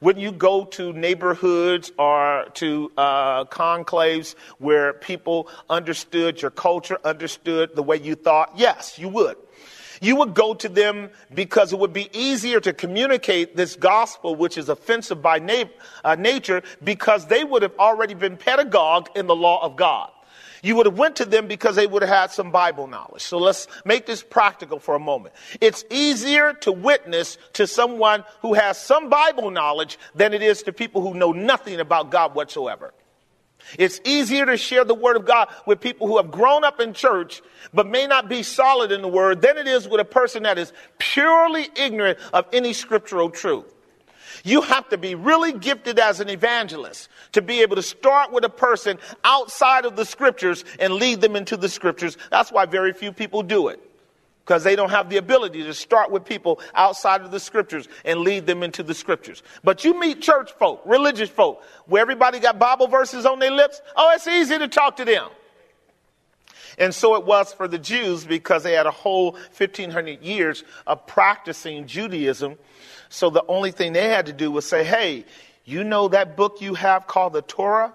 Wouldn't 0.00 0.22
you 0.22 0.32
go 0.32 0.64
to 0.66 0.92
neighborhoods 0.92 1.92
or 1.98 2.46
to 2.54 2.92
uh, 2.96 3.44
conclaves 3.46 4.34
where 4.58 4.92
people 4.92 5.48
understood 5.70 6.42
your 6.42 6.50
culture, 6.50 6.98
understood 7.04 7.74
the 7.74 7.82
way 7.82 7.96
you 7.96 8.14
thought? 8.14 8.52
Yes, 8.56 8.98
you 8.98 9.08
would. 9.08 9.36
You 10.00 10.16
would 10.16 10.34
go 10.34 10.54
to 10.54 10.68
them 10.68 11.10
because 11.32 11.72
it 11.72 11.78
would 11.78 11.92
be 11.92 12.10
easier 12.12 12.60
to 12.60 12.72
communicate 12.72 13.56
this 13.56 13.76
gospel, 13.76 14.34
which 14.36 14.58
is 14.58 14.68
offensive 14.68 15.22
by 15.22 15.38
na- 15.38 15.64
uh, 16.04 16.14
nature, 16.16 16.62
because 16.84 17.26
they 17.26 17.44
would 17.44 17.62
have 17.62 17.74
already 17.78 18.14
been 18.14 18.36
pedagogued 18.36 19.16
in 19.16 19.26
the 19.26 19.34
law 19.34 19.64
of 19.64 19.76
God. 19.76 20.10
You 20.62 20.76
would 20.76 20.86
have 20.86 20.98
went 20.98 21.16
to 21.16 21.24
them 21.24 21.48
because 21.48 21.76
they 21.76 21.86
would 21.86 22.02
have 22.02 22.10
had 22.10 22.30
some 22.30 22.50
Bible 22.50 22.86
knowledge. 22.86 23.22
So 23.22 23.38
let's 23.38 23.68
make 23.84 24.06
this 24.06 24.22
practical 24.22 24.78
for 24.78 24.94
a 24.94 25.00
moment. 25.00 25.34
It's 25.60 25.84
easier 25.90 26.52
to 26.60 26.72
witness 26.72 27.38
to 27.54 27.66
someone 27.66 28.24
who 28.42 28.54
has 28.54 28.80
some 28.80 29.08
Bible 29.08 29.50
knowledge 29.50 29.98
than 30.14 30.34
it 30.34 30.42
is 30.42 30.62
to 30.64 30.72
people 30.72 31.02
who 31.02 31.14
know 31.14 31.32
nothing 31.32 31.80
about 31.80 32.10
God 32.10 32.34
whatsoever. 32.34 32.92
It's 33.78 34.00
easier 34.04 34.46
to 34.46 34.56
share 34.56 34.84
the 34.84 34.94
word 34.94 35.16
of 35.16 35.24
God 35.24 35.48
with 35.66 35.80
people 35.80 36.06
who 36.06 36.18
have 36.18 36.30
grown 36.30 36.64
up 36.64 36.80
in 36.80 36.92
church 36.92 37.42
but 37.74 37.86
may 37.86 38.06
not 38.06 38.28
be 38.28 38.42
solid 38.42 38.92
in 38.92 39.02
the 39.02 39.08
word 39.08 39.42
than 39.42 39.58
it 39.58 39.66
is 39.66 39.88
with 39.88 40.00
a 40.00 40.04
person 40.04 40.44
that 40.44 40.58
is 40.58 40.72
purely 40.98 41.68
ignorant 41.74 42.18
of 42.32 42.46
any 42.52 42.72
scriptural 42.72 43.28
truth. 43.28 43.75
You 44.46 44.60
have 44.60 44.88
to 44.90 44.96
be 44.96 45.16
really 45.16 45.52
gifted 45.52 45.98
as 45.98 46.20
an 46.20 46.28
evangelist 46.28 47.08
to 47.32 47.42
be 47.42 47.62
able 47.62 47.74
to 47.74 47.82
start 47.82 48.30
with 48.30 48.44
a 48.44 48.48
person 48.48 48.96
outside 49.24 49.84
of 49.84 49.96
the 49.96 50.04
scriptures 50.04 50.64
and 50.78 50.94
lead 50.94 51.20
them 51.20 51.34
into 51.34 51.56
the 51.56 51.68
scriptures. 51.68 52.16
That's 52.30 52.52
why 52.52 52.64
very 52.64 52.92
few 52.92 53.10
people 53.10 53.42
do 53.42 53.66
it. 53.66 53.80
Because 54.44 54.62
they 54.62 54.76
don't 54.76 54.90
have 54.90 55.10
the 55.10 55.16
ability 55.16 55.64
to 55.64 55.74
start 55.74 56.12
with 56.12 56.24
people 56.24 56.60
outside 56.76 57.22
of 57.22 57.32
the 57.32 57.40
scriptures 57.40 57.88
and 58.04 58.20
lead 58.20 58.46
them 58.46 58.62
into 58.62 58.84
the 58.84 58.94
scriptures. 58.94 59.42
But 59.64 59.84
you 59.84 59.98
meet 59.98 60.22
church 60.22 60.52
folk, 60.52 60.80
religious 60.86 61.28
folk, 61.28 61.64
where 61.86 62.00
everybody 62.00 62.38
got 62.38 62.56
Bible 62.56 62.86
verses 62.86 63.26
on 63.26 63.40
their 63.40 63.50
lips. 63.50 63.82
Oh, 63.96 64.12
it's 64.14 64.28
easy 64.28 64.58
to 64.58 64.68
talk 64.68 64.94
to 64.98 65.04
them. 65.04 65.28
And 66.78 66.94
so 66.94 67.14
it 67.16 67.24
was 67.24 67.52
for 67.52 67.68
the 67.68 67.78
Jews 67.78 68.24
because 68.24 68.62
they 68.62 68.72
had 68.72 68.86
a 68.86 68.90
whole 68.90 69.32
1500 69.32 70.22
years 70.22 70.64
of 70.86 71.06
practicing 71.06 71.86
Judaism 71.86 72.58
so 73.08 73.30
the 73.30 73.44
only 73.46 73.70
thing 73.70 73.92
they 73.92 74.08
had 74.08 74.26
to 74.26 74.32
do 74.32 74.50
was 74.50 74.66
say, 74.66 74.84
hey, 74.84 75.24
you 75.64 75.84
know 75.84 76.08
that 76.08 76.36
book 76.36 76.60
you 76.60 76.74
have 76.74 77.06
called 77.06 77.32
the 77.32 77.42
Torah, 77.42 77.92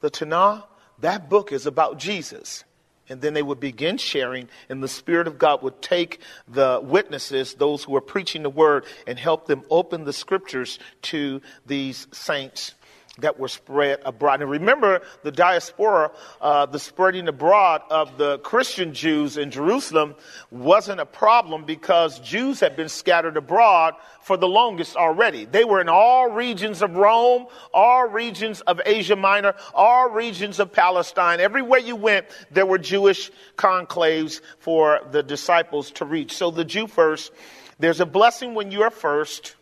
the 0.00 0.10
Tanakh? 0.10 0.64
That 1.00 1.28
book 1.28 1.52
is 1.52 1.66
about 1.66 1.98
Jesus. 1.98 2.64
And 3.08 3.20
then 3.20 3.34
they 3.34 3.42
would 3.42 3.58
begin 3.58 3.96
sharing, 3.96 4.48
and 4.68 4.80
the 4.80 4.88
Spirit 4.88 5.26
of 5.26 5.36
God 5.36 5.62
would 5.62 5.82
take 5.82 6.20
the 6.46 6.80
witnesses, 6.80 7.54
those 7.54 7.82
who 7.82 7.92
were 7.92 8.00
preaching 8.00 8.44
the 8.44 8.50
word, 8.50 8.84
and 9.04 9.18
help 9.18 9.46
them 9.46 9.64
open 9.68 10.04
the 10.04 10.12
scriptures 10.12 10.78
to 11.02 11.42
these 11.66 12.06
saints 12.12 12.74
that 13.18 13.38
were 13.38 13.48
spread 13.48 14.00
abroad. 14.04 14.40
And 14.40 14.50
remember, 14.50 15.02
the 15.22 15.32
diaspora, 15.32 16.12
uh, 16.40 16.66
the 16.66 16.78
spreading 16.78 17.28
abroad 17.28 17.82
of 17.90 18.18
the 18.18 18.38
Christian 18.38 18.94
Jews 18.94 19.36
in 19.36 19.50
Jerusalem 19.50 20.14
wasn't 20.50 21.00
a 21.00 21.06
problem 21.06 21.64
because 21.64 22.20
Jews 22.20 22.60
had 22.60 22.76
been 22.76 22.88
scattered 22.88 23.36
abroad 23.36 23.94
for 24.22 24.36
the 24.36 24.48
longest 24.48 24.96
already. 24.96 25.44
They 25.44 25.64
were 25.64 25.80
in 25.80 25.88
all 25.88 26.30
regions 26.30 26.82
of 26.82 26.96
Rome, 26.96 27.46
all 27.74 28.08
regions 28.08 28.60
of 28.62 28.80
Asia 28.86 29.16
Minor, 29.16 29.54
all 29.74 30.08
regions 30.10 30.60
of 30.60 30.72
Palestine. 30.72 31.40
Everywhere 31.40 31.80
you 31.80 31.96
went, 31.96 32.26
there 32.50 32.66
were 32.66 32.78
Jewish 32.78 33.30
conclaves 33.56 34.40
for 34.58 35.00
the 35.10 35.22
disciples 35.22 35.90
to 35.92 36.04
reach. 36.04 36.36
So 36.36 36.50
the 36.50 36.64
Jew 36.64 36.86
first, 36.86 37.32
there's 37.78 38.00
a 38.00 38.06
blessing 38.06 38.54
when 38.54 38.70
you 38.70 38.82
are 38.82 38.90
first, 38.90 39.56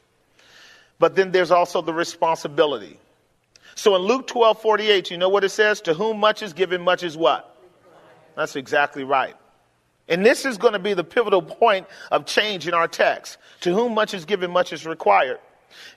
but 0.98 1.16
then 1.16 1.32
there's 1.32 1.50
also 1.50 1.80
the 1.80 1.94
responsibility. 1.94 2.98
So 3.78 3.94
in 3.94 4.02
Luke 4.02 4.26
12 4.26 4.60
48, 4.60 5.10
you 5.12 5.18
know 5.18 5.28
what 5.28 5.44
it 5.44 5.50
says? 5.50 5.80
To 5.82 5.94
whom 5.94 6.18
much 6.18 6.42
is 6.42 6.52
given, 6.52 6.82
much 6.82 7.04
is 7.04 7.16
what? 7.16 7.56
That's 8.34 8.56
exactly 8.56 9.04
right. 9.04 9.36
And 10.08 10.26
this 10.26 10.44
is 10.44 10.58
going 10.58 10.72
to 10.72 10.80
be 10.80 10.94
the 10.94 11.04
pivotal 11.04 11.42
point 11.42 11.86
of 12.10 12.26
change 12.26 12.66
in 12.66 12.74
our 12.74 12.88
text. 12.88 13.38
To 13.60 13.72
whom 13.72 13.94
much 13.94 14.14
is 14.14 14.24
given, 14.24 14.50
much 14.50 14.72
is 14.72 14.84
required. 14.84 15.38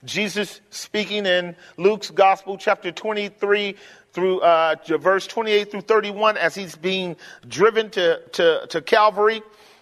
Jesus 0.05 0.61
speaking 0.69 1.25
in 1.25 1.55
Luke's 1.77 2.11
Gospel, 2.11 2.55
chapter 2.55 2.91
23 2.91 3.75
through 4.13 4.41
uh, 4.41 4.75
verse 4.99 5.25
28 5.25 5.71
through 5.71 5.81
31, 5.81 6.37
as 6.37 6.53
he's 6.53 6.75
being 6.75 7.15
driven 7.47 7.89
to, 7.91 8.21
to, 8.33 8.67
to 8.67 8.81
Calvary, 8.81 9.41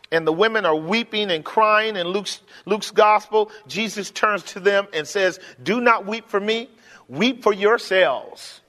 and 0.10 0.26
the 0.26 0.32
women 0.32 0.66
are 0.66 0.76
weeping 0.76 1.32
and 1.32 1.44
crying 1.44 1.98
in 1.98 2.08
Luke's, 2.08 2.42
Luke's 2.66 2.92
Gospel. 2.92 3.52
Jesus 3.68 4.10
turns 4.10 4.44
to 4.44 4.62
them 4.62 4.88
and 4.94 5.06
says, 5.06 5.38
Do 5.62 5.82
not 5.82 6.06
weep 6.06 6.30
for 6.30 6.40
me, 6.40 6.70
Weep 7.10 7.44
for 7.44 7.54
yourselves 7.54 8.62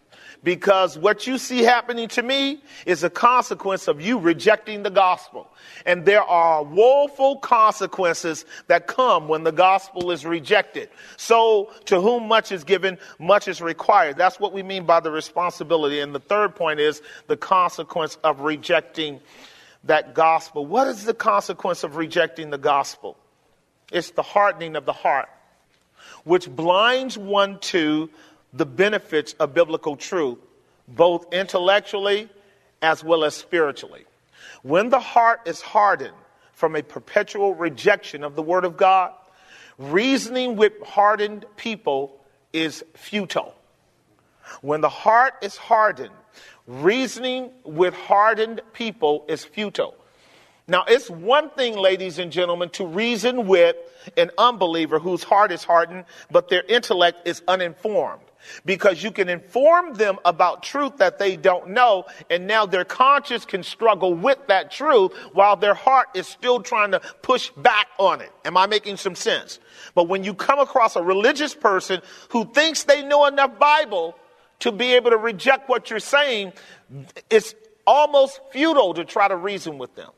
because 0.42 0.96
what 0.96 1.26
you 1.26 1.38
see 1.38 1.62
happening 1.62 2.08
to 2.08 2.22
me 2.22 2.62
is 2.86 3.04
a 3.04 3.10
consequence 3.10 3.88
of 3.88 4.00
you 4.00 4.18
rejecting 4.18 4.82
the 4.82 4.90
gospel. 4.90 5.48
And 5.84 6.04
there 6.04 6.22
are 6.22 6.62
woeful 6.62 7.36
consequences 7.36 8.44
that 8.66 8.86
come 8.86 9.28
when 9.28 9.44
the 9.44 9.52
gospel 9.52 10.10
is 10.10 10.24
rejected. 10.24 10.88
So, 11.16 11.72
to 11.86 12.00
whom 12.00 12.28
much 12.28 12.52
is 12.52 12.64
given, 12.64 12.98
much 13.18 13.48
is 13.48 13.60
required. 13.60 14.16
That's 14.16 14.40
what 14.40 14.52
we 14.52 14.62
mean 14.62 14.86
by 14.86 15.00
the 15.00 15.10
responsibility. 15.10 16.00
And 16.00 16.14
the 16.14 16.20
third 16.20 16.56
point 16.56 16.80
is 16.80 17.02
the 17.26 17.36
consequence 17.36 18.16
of 18.24 18.40
rejecting 18.40 19.20
that 19.84 20.14
gospel. 20.14 20.66
What 20.66 20.86
is 20.88 21.04
the 21.04 21.14
consequence 21.14 21.84
of 21.84 21.96
rejecting 21.96 22.50
the 22.50 22.58
gospel? 22.58 23.16
It's 23.92 24.10
the 24.10 24.22
hardening 24.22 24.76
of 24.76 24.86
the 24.86 24.92
heart, 24.92 25.28
which 26.24 26.48
blinds 26.48 27.18
one 27.18 27.58
to 27.60 28.08
the 28.52 28.66
benefits 28.66 29.34
of 29.34 29.54
biblical 29.54 29.96
truth, 29.96 30.38
both 30.88 31.32
intellectually 31.32 32.28
as 32.82 33.04
well 33.04 33.24
as 33.24 33.34
spiritually. 33.34 34.04
When 34.62 34.90
the 34.90 35.00
heart 35.00 35.40
is 35.46 35.60
hardened 35.60 36.16
from 36.52 36.76
a 36.76 36.82
perpetual 36.82 37.54
rejection 37.54 38.24
of 38.24 38.36
the 38.36 38.42
Word 38.42 38.64
of 38.64 38.76
God, 38.76 39.12
reasoning 39.78 40.56
with 40.56 40.72
hardened 40.82 41.46
people 41.56 42.20
is 42.52 42.84
futile. 42.94 43.54
When 44.60 44.80
the 44.80 44.88
heart 44.88 45.34
is 45.42 45.56
hardened, 45.56 46.14
reasoning 46.66 47.50
with 47.64 47.94
hardened 47.94 48.60
people 48.72 49.24
is 49.28 49.44
futile. 49.44 49.94
Now, 50.66 50.84
it's 50.86 51.10
one 51.10 51.50
thing, 51.50 51.76
ladies 51.76 52.18
and 52.18 52.30
gentlemen, 52.30 52.68
to 52.70 52.86
reason 52.86 53.46
with 53.46 53.76
an 54.16 54.30
unbeliever 54.38 54.98
whose 54.98 55.22
heart 55.24 55.50
is 55.50 55.64
hardened, 55.64 56.04
but 56.30 56.48
their 56.48 56.62
intellect 56.62 57.26
is 57.26 57.42
uninformed 57.48 58.22
because 58.64 59.02
you 59.02 59.10
can 59.10 59.28
inform 59.28 59.94
them 59.94 60.18
about 60.24 60.62
truth 60.62 60.96
that 60.98 61.18
they 61.18 61.36
don't 61.36 61.70
know 61.70 62.04
and 62.28 62.46
now 62.46 62.66
their 62.66 62.84
conscience 62.84 63.44
can 63.44 63.62
struggle 63.62 64.14
with 64.14 64.38
that 64.48 64.70
truth 64.70 65.12
while 65.32 65.56
their 65.56 65.74
heart 65.74 66.08
is 66.14 66.26
still 66.26 66.60
trying 66.60 66.90
to 66.92 67.00
push 67.22 67.50
back 67.56 67.88
on 67.98 68.20
it. 68.20 68.32
Am 68.44 68.56
i 68.56 68.66
making 68.66 68.96
some 68.96 69.14
sense? 69.14 69.58
But 69.94 70.08
when 70.08 70.24
you 70.24 70.34
come 70.34 70.58
across 70.58 70.96
a 70.96 71.02
religious 71.02 71.54
person 71.54 72.00
who 72.30 72.44
thinks 72.52 72.84
they 72.84 73.02
know 73.02 73.26
enough 73.26 73.58
bible 73.58 74.16
to 74.60 74.72
be 74.72 74.94
able 74.94 75.10
to 75.10 75.16
reject 75.16 75.68
what 75.68 75.90
you're 75.90 75.98
saying 75.98 76.52
it's 77.28 77.54
almost 77.86 78.40
futile 78.50 78.94
to 78.94 79.04
try 79.04 79.26
to 79.26 79.36
reason 79.36 79.78
with 79.78 79.94
them 79.96 80.10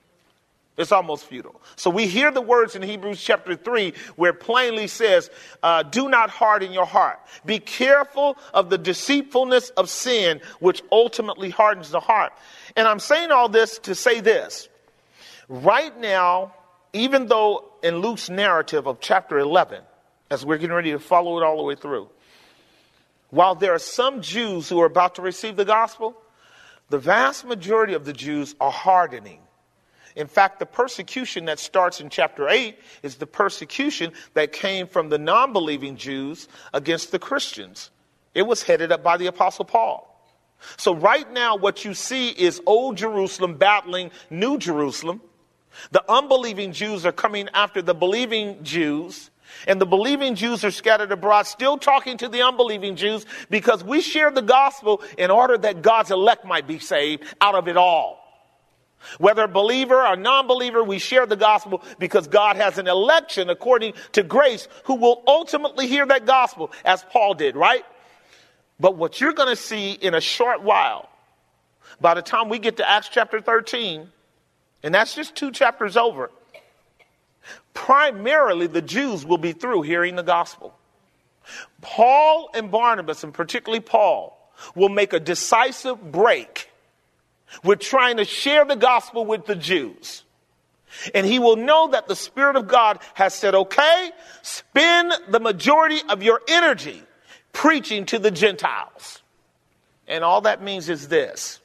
it's 0.78 0.90
almost 0.90 1.26
futile. 1.26 1.60
So 1.76 1.90
we 1.90 2.06
hear 2.06 2.30
the 2.30 2.40
words 2.40 2.74
in 2.74 2.82
Hebrews 2.82 3.22
chapter 3.22 3.54
3 3.54 3.92
where 4.16 4.30
it 4.30 4.40
plainly 4.40 4.86
says, 4.86 5.30
uh, 5.62 5.82
Do 5.82 6.08
not 6.08 6.30
harden 6.30 6.72
your 6.72 6.86
heart. 6.86 7.20
Be 7.44 7.58
careful 7.58 8.38
of 8.54 8.70
the 8.70 8.78
deceitfulness 8.78 9.68
of 9.70 9.90
sin, 9.90 10.40
which 10.60 10.82
ultimately 10.90 11.50
hardens 11.50 11.90
the 11.90 12.00
heart. 12.00 12.32
And 12.74 12.88
I'm 12.88 13.00
saying 13.00 13.30
all 13.30 13.50
this 13.50 13.78
to 13.80 13.94
say 13.94 14.20
this. 14.20 14.70
Right 15.48 15.98
now, 16.00 16.54
even 16.94 17.26
though 17.26 17.70
in 17.82 17.98
Luke's 17.98 18.30
narrative 18.30 18.86
of 18.86 18.98
chapter 18.98 19.38
11, 19.38 19.82
as 20.30 20.46
we're 20.46 20.56
getting 20.56 20.74
ready 20.74 20.92
to 20.92 20.98
follow 20.98 21.38
it 21.38 21.44
all 21.44 21.58
the 21.58 21.64
way 21.64 21.74
through, 21.74 22.08
while 23.28 23.54
there 23.54 23.74
are 23.74 23.78
some 23.78 24.22
Jews 24.22 24.70
who 24.70 24.80
are 24.80 24.86
about 24.86 25.16
to 25.16 25.22
receive 25.22 25.56
the 25.56 25.66
gospel, 25.66 26.16
the 26.88 26.98
vast 26.98 27.44
majority 27.44 27.92
of 27.92 28.06
the 28.06 28.12
Jews 28.14 28.54
are 28.58 28.70
hardening 28.70 29.40
in 30.14 30.26
fact, 30.26 30.58
the 30.58 30.66
persecution 30.66 31.46
that 31.46 31.58
starts 31.58 32.00
in 32.00 32.10
chapter 32.10 32.48
8 32.48 32.78
is 33.02 33.16
the 33.16 33.26
persecution 33.26 34.12
that 34.34 34.52
came 34.52 34.86
from 34.86 35.08
the 35.08 35.18
non 35.18 35.52
believing 35.52 35.96
Jews 35.96 36.48
against 36.74 37.12
the 37.12 37.18
Christians. 37.18 37.90
It 38.34 38.42
was 38.42 38.62
headed 38.62 38.92
up 38.92 39.02
by 39.02 39.16
the 39.16 39.26
Apostle 39.26 39.64
Paul. 39.64 40.08
So, 40.76 40.94
right 40.94 41.30
now, 41.32 41.56
what 41.56 41.84
you 41.84 41.94
see 41.94 42.28
is 42.28 42.60
Old 42.66 42.96
Jerusalem 42.96 43.56
battling 43.56 44.10
New 44.30 44.58
Jerusalem. 44.58 45.20
The 45.90 46.04
unbelieving 46.10 46.72
Jews 46.72 47.06
are 47.06 47.12
coming 47.12 47.48
after 47.54 47.82
the 47.82 47.94
believing 47.94 48.62
Jews. 48.62 49.30
And 49.66 49.80
the 49.80 49.86
believing 49.86 50.34
Jews 50.34 50.64
are 50.64 50.70
scattered 50.70 51.12
abroad, 51.12 51.46
still 51.46 51.76
talking 51.76 52.16
to 52.18 52.28
the 52.28 52.42
unbelieving 52.42 52.96
Jews 52.96 53.26
because 53.50 53.84
we 53.84 54.00
share 54.00 54.30
the 54.30 54.42
gospel 54.42 55.02
in 55.18 55.30
order 55.30 55.58
that 55.58 55.82
God's 55.82 56.10
elect 56.10 56.44
might 56.44 56.66
be 56.66 56.78
saved 56.78 57.24
out 57.40 57.54
of 57.54 57.68
it 57.68 57.76
all. 57.76 58.21
Whether 59.18 59.46
believer 59.46 60.06
or 60.06 60.16
non 60.16 60.46
believer, 60.46 60.82
we 60.82 60.98
share 60.98 61.26
the 61.26 61.36
gospel 61.36 61.82
because 61.98 62.28
God 62.28 62.56
has 62.56 62.78
an 62.78 62.86
election 62.86 63.50
according 63.50 63.94
to 64.12 64.22
grace 64.22 64.68
who 64.84 64.94
will 64.94 65.22
ultimately 65.26 65.86
hear 65.86 66.06
that 66.06 66.26
gospel, 66.26 66.70
as 66.84 67.04
Paul 67.10 67.34
did, 67.34 67.56
right? 67.56 67.84
But 68.80 68.96
what 68.96 69.20
you're 69.20 69.32
going 69.32 69.48
to 69.48 69.56
see 69.56 69.92
in 69.92 70.14
a 70.14 70.20
short 70.20 70.62
while, 70.62 71.08
by 72.00 72.14
the 72.14 72.22
time 72.22 72.48
we 72.48 72.58
get 72.58 72.78
to 72.78 72.88
Acts 72.88 73.08
chapter 73.08 73.40
13, 73.40 74.08
and 74.82 74.94
that's 74.94 75.14
just 75.14 75.36
two 75.36 75.52
chapters 75.52 75.96
over, 75.96 76.30
primarily 77.74 78.66
the 78.66 78.82
Jews 78.82 79.24
will 79.24 79.38
be 79.38 79.52
through 79.52 79.82
hearing 79.82 80.16
the 80.16 80.22
gospel. 80.22 80.74
Paul 81.80 82.50
and 82.54 82.70
Barnabas, 82.70 83.24
and 83.24 83.34
particularly 83.34 83.80
Paul, 83.80 84.38
will 84.74 84.88
make 84.88 85.12
a 85.12 85.20
decisive 85.20 86.12
break 86.12 86.71
with 87.62 87.80
trying 87.80 88.16
to 88.16 88.24
share 88.24 88.64
the 88.64 88.76
gospel 88.76 89.24
with 89.24 89.46
the 89.46 89.56
Jews. 89.56 90.24
And 91.14 91.26
he 91.26 91.38
will 91.38 91.56
know 91.56 91.88
that 91.88 92.06
the 92.06 92.16
Spirit 92.16 92.56
of 92.56 92.68
God 92.68 92.98
has 93.14 93.34
said, 93.34 93.54
okay, 93.54 94.10
spend 94.42 95.12
the 95.28 95.40
majority 95.40 96.00
of 96.08 96.22
your 96.22 96.40
energy 96.48 97.02
preaching 97.52 98.06
to 98.06 98.18
the 98.18 98.30
Gentiles. 98.30 99.22
And 100.06 100.24
all 100.24 100.42
that 100.42 100.62
means 100.62 100.88
is 100.88 101.08
this 101.08 101.60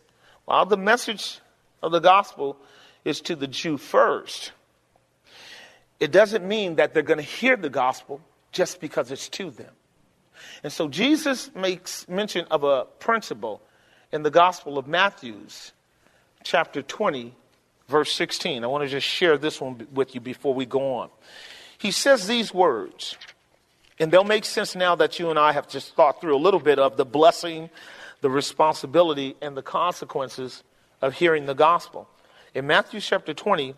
while 0.45 0.65
the 0.65 0.77
message 0.77 1.39
of 1.83 1.91
the 1.91 1.99
gospel 1.99 2.57
is 3.03 3.21
to 3.21 3.35
the 3.35 3.47
Jew 3.47 3.77
first, 3.77 4.53
it 5.99 6.11
doesn't 6.11 6.47
mean 6.47 6.75
that 6.75 6.93
they're 6.93 7.03
going 7.03 7.19
to 7.19 7.23
hear 7.23 7.57
the 7.57 7.69
gospel 7.69 8.21
just 8.51 8.79
because 8.79 9.11
it's 9.11 9.29
to 9.29 9.51
them. 9.51 9.73
And 10.63 10.71
so 10.71 10.87
Jesus 10.87 11.53
makes 11.55 12.07
mention 12.07 12.45
of 12.51 12.63
a 12.63 12.85
principle 12.99 13.61
in 14.11 14.23
the 14.23 14.31
Gospel 14.31 14.77
of 14.77 14.87
Matthew's 14.87 15.73
chapter 16.47 16.81
20, 16.81 17.33
verse 17.89 18.11
16. 18.13 18.63
I 18.63 18.67
want 18.67 18.83
to 18.83 18.89
just 18.89 19.05
share 19.05 19.37
this 19.37 19.59
one 19.59 19.85
with 19.93 20.15
you 20.15 20.21
before 20.21 20.53
we 20.53 20.65
go 20.65 20.95
on. 20.95 21.09
He 21.77 21.91
says 21.91 22.25
these 22.25 22.53
words, 22.53 23.17
and 23.99 24.11
they'll 24.11 24.23
make 24.23 24.45
sense 24.45 24.75
now 24.75 24.95
that 24.95 25.19
you 25.19 25.29
and 25.29 25.37
I 25.37 25.51
have 25.51 25.67
just 25.67 25.93
thought 25.95 26.21
through 26.21 26.35
a 26.35 26.39
little 26.39 26.61
bit 26.61 26.79
of 26.79 26.95
the 26.95 27.05
blessing, 27.05 27.69
the 28.21 28.29
responsibility, 28.29 29.35
and 29.41 29.57
the 29.57 29.61
consequences 29.61 30.63
of 31.01 31.13
hearing 31.13 31.45
the 31.45 31.53
gospel. 31.53 32.07
In 32.55 32.65
Matthew 32.65 33.01
chapter 33.01 33.33
20, 33.33 33.75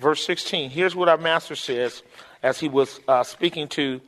verse 0.00 0.24
16, 0.24 0.70
here's 0.70 0.94
what 0.94 1.08
our 1.08 1.16
master 1.16 1.56
says 1.56 2.02
as 2.42 2.60
he 2.60 2.68
was 2.68 3.00
uh, 3.08 3.24
speaking 3.24 3.68
to 3.68 4.00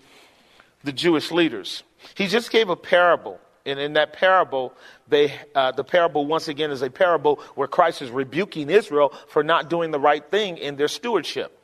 the 0.84 0.92
Jewish 0.92 1.32
leaders. 1.32 1.82
He 2.14 2.26
just 2.26 2.50
gave 2.50 2.68
a 2.68 2.76
parable. 2.76 3.40
And 3.66 3.78
in 3.78 3.94
that 3.94 4.12
parable, 4.12 4.74
they, 5.08 5.34
uh, 5.54 5.72
the 5.72 5.84
parable, 5.84 6.26
once 6.26 6.48
again, 6.48 6.70
is 6.70 6.82
a 6.82 6.90
parable 6.90 7.40
where 7.54 7.68
Christ 7.68 8.02
is 8.02 8.10
rebuking 8.10 8.68
Israel 8.68 9.14
for 9.28 9.42
not 9.42 9.70
doing 9.70 9.90
the 9.90 10.00
right 10.00 10.24
thing 10.30 10.58
in 10.58 10.76
their 10.76 10.88
stewardship. 10.88 11.58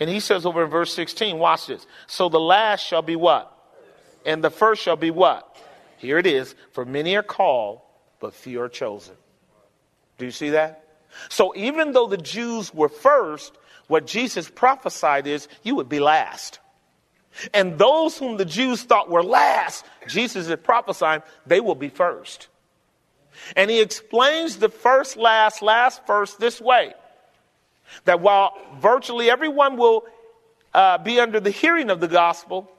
And 0.00 0.08
he 0.08 0.20
says 0.20 0.46
over 0.46 0.64
in 0.64 0.70
verse 0.70 0.94
16, 0.94 1.38
watch 1.38 1.66
this. 1.66 1.86
So 2.06 2.28
the 2.28 2.40
last 2.40 2.86
shall 2.86 3.02
be 3.02 3.16
what? 3.16 3.52
And 4.24 4.42
the 4.42 4.50
first 4.50 4.82
shall 4.82 4.96
be 4.96 5.10
what? 5.10 5.56
Here 5.98 6.18
it 6.18 6.26
is. 6.26 6.54
For 6.72 6.84
many 6.84 7.16
are 7.16 7.22
called, 7.22 7.80
but 8.20 8.32
few 8.32 8.60
are 8.62 8.68
chosen. 8.68 9.14
Do 10.16 10.24
you 10.24 10.30
see 10.30 10.50
that? 10.50 10.84
So 11.28 11.54
even 11.56 11.92
though 11.92 12.06
the 12.06 12.16
Jews 12.16 12.72
were 12.72 12.88
first, 12.88 13.56
what 13.86 14.06
Jesus 14.06 14.48
prophesied 14.48 15.26
is 15.26 15.48
you 15.62 15.74
would 15.76 15.88
be 15.88 16.00
last. 16.00 16.58
And 17.54 17.78
those 17.78 18.18
whom 18.18 18.36
the 18.36 18.44
Jews 18.44 18.82
thought 18.82 19.10
were 19.10 19.22
last, 19.22 19.84
Jesus 20.08 20.48
is 20.48 20.56
prophesying, 20.62 21.22
they 21.46 21.60
will 21.60 21.74
be 21.74 21.88
first. 21.88 22.48
And 23.56 23.70
he 23.70 23.80
explains 23.80 24.56
the 24.56 24.68
first, 24.68 25.16
last, 25.16 25.62
last, 25.62 26.06
first 26.06 26.40
this 26.40 26.60
way 26.60 26.94
that 28.04 28.20
while 28.20 28.52
virtually 28.80 29.30
everyone 29.30 29.76
will 29.76 30.04
uh, 30.74 30.98
be 30.98 31.20
under 31.20 31.40
the 31.40 31.50
hearing 31.50 31.90
of 31.90 32.00
the 32.00 32.08
gospel, 32.08 32.70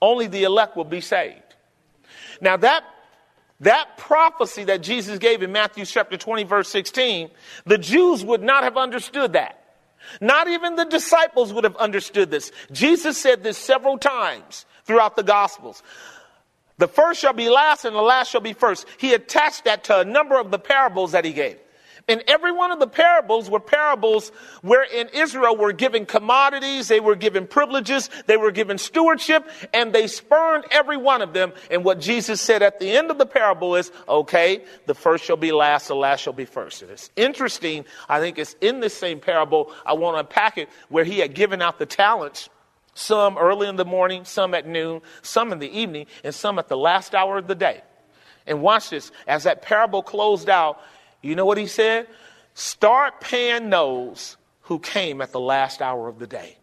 only 0.00 0.26
the 0.26 0.42
elect 0.42 0.76
will 0.76 0.84
be 0.84 1.00
saved. 1.00 1.54
Now, 2.40 2.56
that, 2.58 2.84
that 3.60 3.96
prophecy 3.96 4.64
that 4.64 4.82
Jesus 4.82 5.18
gave 5.18 5.42
in 5.42 5.52
Matthew 5.52 5.84
chapter 5.84 6.16
20, 6.16 6.44
verse 6.44 6.68
16, 6.68 7.30
the 7.64 7.78
Jews 7.78 8.24
would 8.24 8.42
not 8.42 8.64
have 8.64 8.76
understood 8.76 9.34
that. 9.34 9.61
Not 10.20 10.48
even 10.48 10.76
the 10.76 10.84
disciples 10.84 11.52
would 11.52 11.64
have 11.64 11.76
understood 11.76 12.30
this. 12.30 12.52
Jesus 12.70 13.18
said 13.18 13.42
this 13.42 13.58
several 13.58 13.98
times 13.98 14.66
throughout 14.84 15.16
the 15.16 15.22
Gospels. 15.22 15.82
The 16.78 16.88
first 16.88 17.20
shall 17.20 17.32
be 17.32 17.48
last 17.48 17.84
and 17.84 17.94
the 17.94 18.02
last 18.02 18.30
shall 18.30 18.40
be 18.40 18.52
first. 18.52 18.86
He 18.98 19.14
attached 19.14 19.64
that 19.64 19.84
to 19.84 20.00
a 20.00 20.04
number 20.04 20.38
of 20.38 20.50
the 20.50 20.58
parables 20.58 21.12
that 21.12 21.24
he 21.24 21.32
gave. 21.32 21.58
And 22.08 22.22
every 22.26 22.52
one 22.52 22.72
of 22.72 22.80
the 22.80 22.86
parables 22.86 23.48
were 23.48 23.60
parables 23.60 24.30
wherein 24.62 25.08
Israel 25.14 25.56
were 25.56 25.72
given 25.72 26.04
commodities, 26.04 26.88
they 26.88 27.00
were 27.00 27.14
given 27.14 27.46
privileges, 27.46 28.10
they 28.26 28.36
were 28.36 28.50
given 28.50 28.78
stewardship, 28.78 29.48
and 29.72 29.92
they 29.92 30.06
spurned 30.06 30.64
every 30.70 30.96
one 30.96 31.22
of 31.22 31.32
them. 31.32 31.52
And 31.70 31.84
what 31.84 32.00
Jesus 32.00 32.40
said 32.40 32.62
at 32.62 32.80
the 32.80 32.90
end 32.90 33.10
of 33.10 33.18
the 33.18 33.26
parable 33.26 33.76
is, 33.76 33.92
okay, 34.08 34.64
the 34.86 34.94
first 34.94 35.24
shall 35.24 35.36
be 35.36 35.52
last, 35.52 35.88
the 35.88 35.94
last 35.94 36.20
shall 36.20 36.32
be 36.32 36.44
first. 36.44 36.82
And 36.82 36.90
it's 36.90 37.10
interesting, 37.16 37.84
I 38.08 38.20
think 38.20 38.38
it's 38.38 38.56
in 38.60 38.80
this 38.80 38.94
same 38.94 39.20
parable, 39.20 39.72
I 39.86 39.92
want 39.92 40.16
to 40.16 40.20
unpack 40.20 40.58
it, 40.58 40.68
where 40.88 41.04
he 41.04 41.20
had 41.20 41.34
given 41.34 41.62
out 41.62 41.78
the 41.78 41.86
talents. 41.86 42.48
Some 42.94 43.38
early 43.38 43.68
in 43.68 43.76
the 43.76 43.86
morning, 43.86 44.26
some 44.26 44.52
at 44.52 44.66
noon, 44.66 45.00
some 45.22 45.50
in 45.50 45.60
the 45.60 45.78
evening, 45.78 46.06
and 46.24 46.34
some 46.34 46.58
at 46.58 46.68
the 46.68 46.76
last 46.76 47.14
hour 47.14 47.38
of 47.38 47.46
the 47.46 47.54
day. 47.54 47.80
And 48.46 48.60
watch 48.60 48.90
this. 48.90 49.12
As 49.26 49.44
that 49.44 49.62
parable 49.62 50.02
closed 50.02 50.50
out, 50.50 50.80
you 51.22 51.34
know 51.34 51.46
what 51.46 51.58
he 51.58 51.66
said? 51.66 52.08
Start 52.54 53.20
paying 53.20 53.70
those 53.70 54.36
who 54.62 54.78
came 54.78 55.20
at 55.20 55.32
the 55.32 55.40
last 55.40 55.80
hour 55.80 56.08
of 56.08 56.18
the 56.18 56.26
day. 56.26 56.58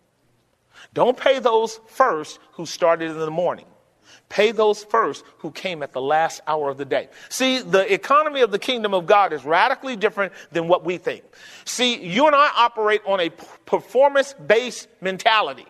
Don't 0.94 1.18
pay 1.18 1.40
those 1.40 1.80
first 1.88 2.40
who 2.54 2.66
started 2.66 3.12
in 3.12 3.20
the 3.20 3.32
morning. 3.32 3.66
Pay 4.28 4.52
those 4.52 4.84
first 4.84 5.24
who 5.40 5.50
came 5.52 5.82
at 5.82 5.92
the 5.92 6.02
last 6.02 6.42
hour 6.46 6.70
of 6.70 6.78
the 6.78 6.86
day. 6.86 7.10
See, 7.30 7.60
the 7.60 7.92
economy 7.92 8.42
of 8.42 8.52
the 8.52 8.60
kingdom 8.60 8.94
of 8.94 9.08
God 9.08 9.34
is 9.34 9.44
radically 9.44 9.96
different 9.96 10.34
than 10.52 10.68
what 10.68 10.86
we 10.86 10.98
think. 10.98 11.24
See, 11.66 12.04
you 12.04 12.28
and 12.28 12.36
I 12.36 12.52
operate 12.56 13.02
on 13.08 13.20
a 13.20 13.30
performance 13.66 14.34
based 14.34 14.88
mentality. 15.02 15.66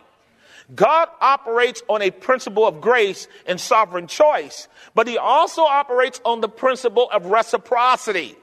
God 0.75 1.07
operates 1.19 1.81
on 1.87 2.01
a 2.01 2.11
principle 2.11 2.67
of 2.67 2.79
grace 2.79 3.27
and 3.45 3.59
sovereign 3.59 4.07
choice, 4.07 4.67
but 4.93 5.07
he 5.07 5.17
also 5.17 5.63
operates 5.63 6.21
on 6.25 6.41
the 6.41 6.49
principle 6.49 7.09
of 7.11 7.25
reciprocity. 7.27 8.35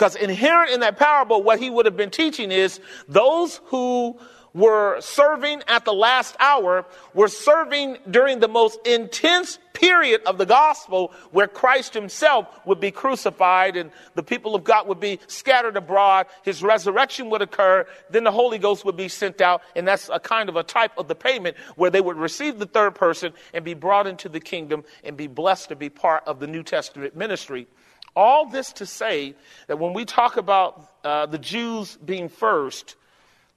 Because 0.00 0.16
inherent 0.16 0.72
in 0.72 0.80
that 0.80 0.96
parable, 0.96 1.42
what 1.42 1.60
he 1.60 1.68
would 1.68 1.84
have 1.84 1.94
been 1.94 2.08
teaching 2.08 2.50
is 2.50 2.80
those 3.06 3.60
who 3.66 4.18
were 4.54 4.98
serving 5.02 5.62
at 5.68 5.84
the 5.84 5.92
last 5.92 6.34
hour 6.40 6.86
were 7.12 7.28
serving 7.28 7.98
during 8.10 8.40
the 8.40 8.48
most 8.48 8.78
intense 8.86 9.58
period 9.74 10.22
of 10.24 10.38
the 10.38 10.46
gospel 10.46 11.12
where 11.32 11.46
Christ 11.46 11.92
himself 11.92 12.46
would 12.64 12.80
be 12.80 12.90
crucified 12.90 13.76
and 13.76 13.90
the 14.14 14.22
people 14.22 14.54
of 14.54 14.64
God 14.64 14.88
would 14.88 15.00
be 15.00 15.20
scattered 15.26 15.76
abroad. 15.76 16.28
His 16.44 16.62
resurrection 16.62 17.28
would 17.28 17.42
occur. 17.42 17.86
Then 18.08 18.24
the 18.24 18.32
Holy 18.32 18.56
Ghost 18.56 18.86
would 18.86 18.96
be 18.96 19.08
sent 19.08 19.42
out. 19.42 19.60
And 19.76 19.86
that's 19.86 20.08
a 20.08 20.18
kind 20.18 20.48
of 20.48 20.56
a 20.56 20.62
type 20.62 20.92
of 20.96 21.08
the 21.08 21.14
payment 21.14 21.58
where 21.76 21.90
they 21.90 22.00
would 22.00 22.16
receive 22.16 22.58
the 22.58 22.64
third 22.64 22.94
person 22.94 23.34
and 23.52 23.66
be 23.66 23.74
brought 23.74 24.06
into 24.06 24.30
the 24.30 24.40
kingdom 24.40 24.82
and 25.04 25.14
be 25.14 25.26
blessed 25.26 25.68
to 25.68 25.76
be 25.76 25.90
part 25.90 26.22
of 26.26 26.40
the 26.40 26.46
New 26.46 26.62
Testament 26.62 27.14
ministry. 27.14 27.66
All 28.16 28.46
this 28.46 28.72
to 28.74 28.86
say 28.86 29.34
that 29.66 29.78
when 29.78 29.92
we 29.92 30.04
talk 30.04 30.36
about 30.36 30.84
uh, 31.04 31.26
the 31.26 31.38
Jews 31.38 31.96
being 32.04 32.28
first, 32.28 32.96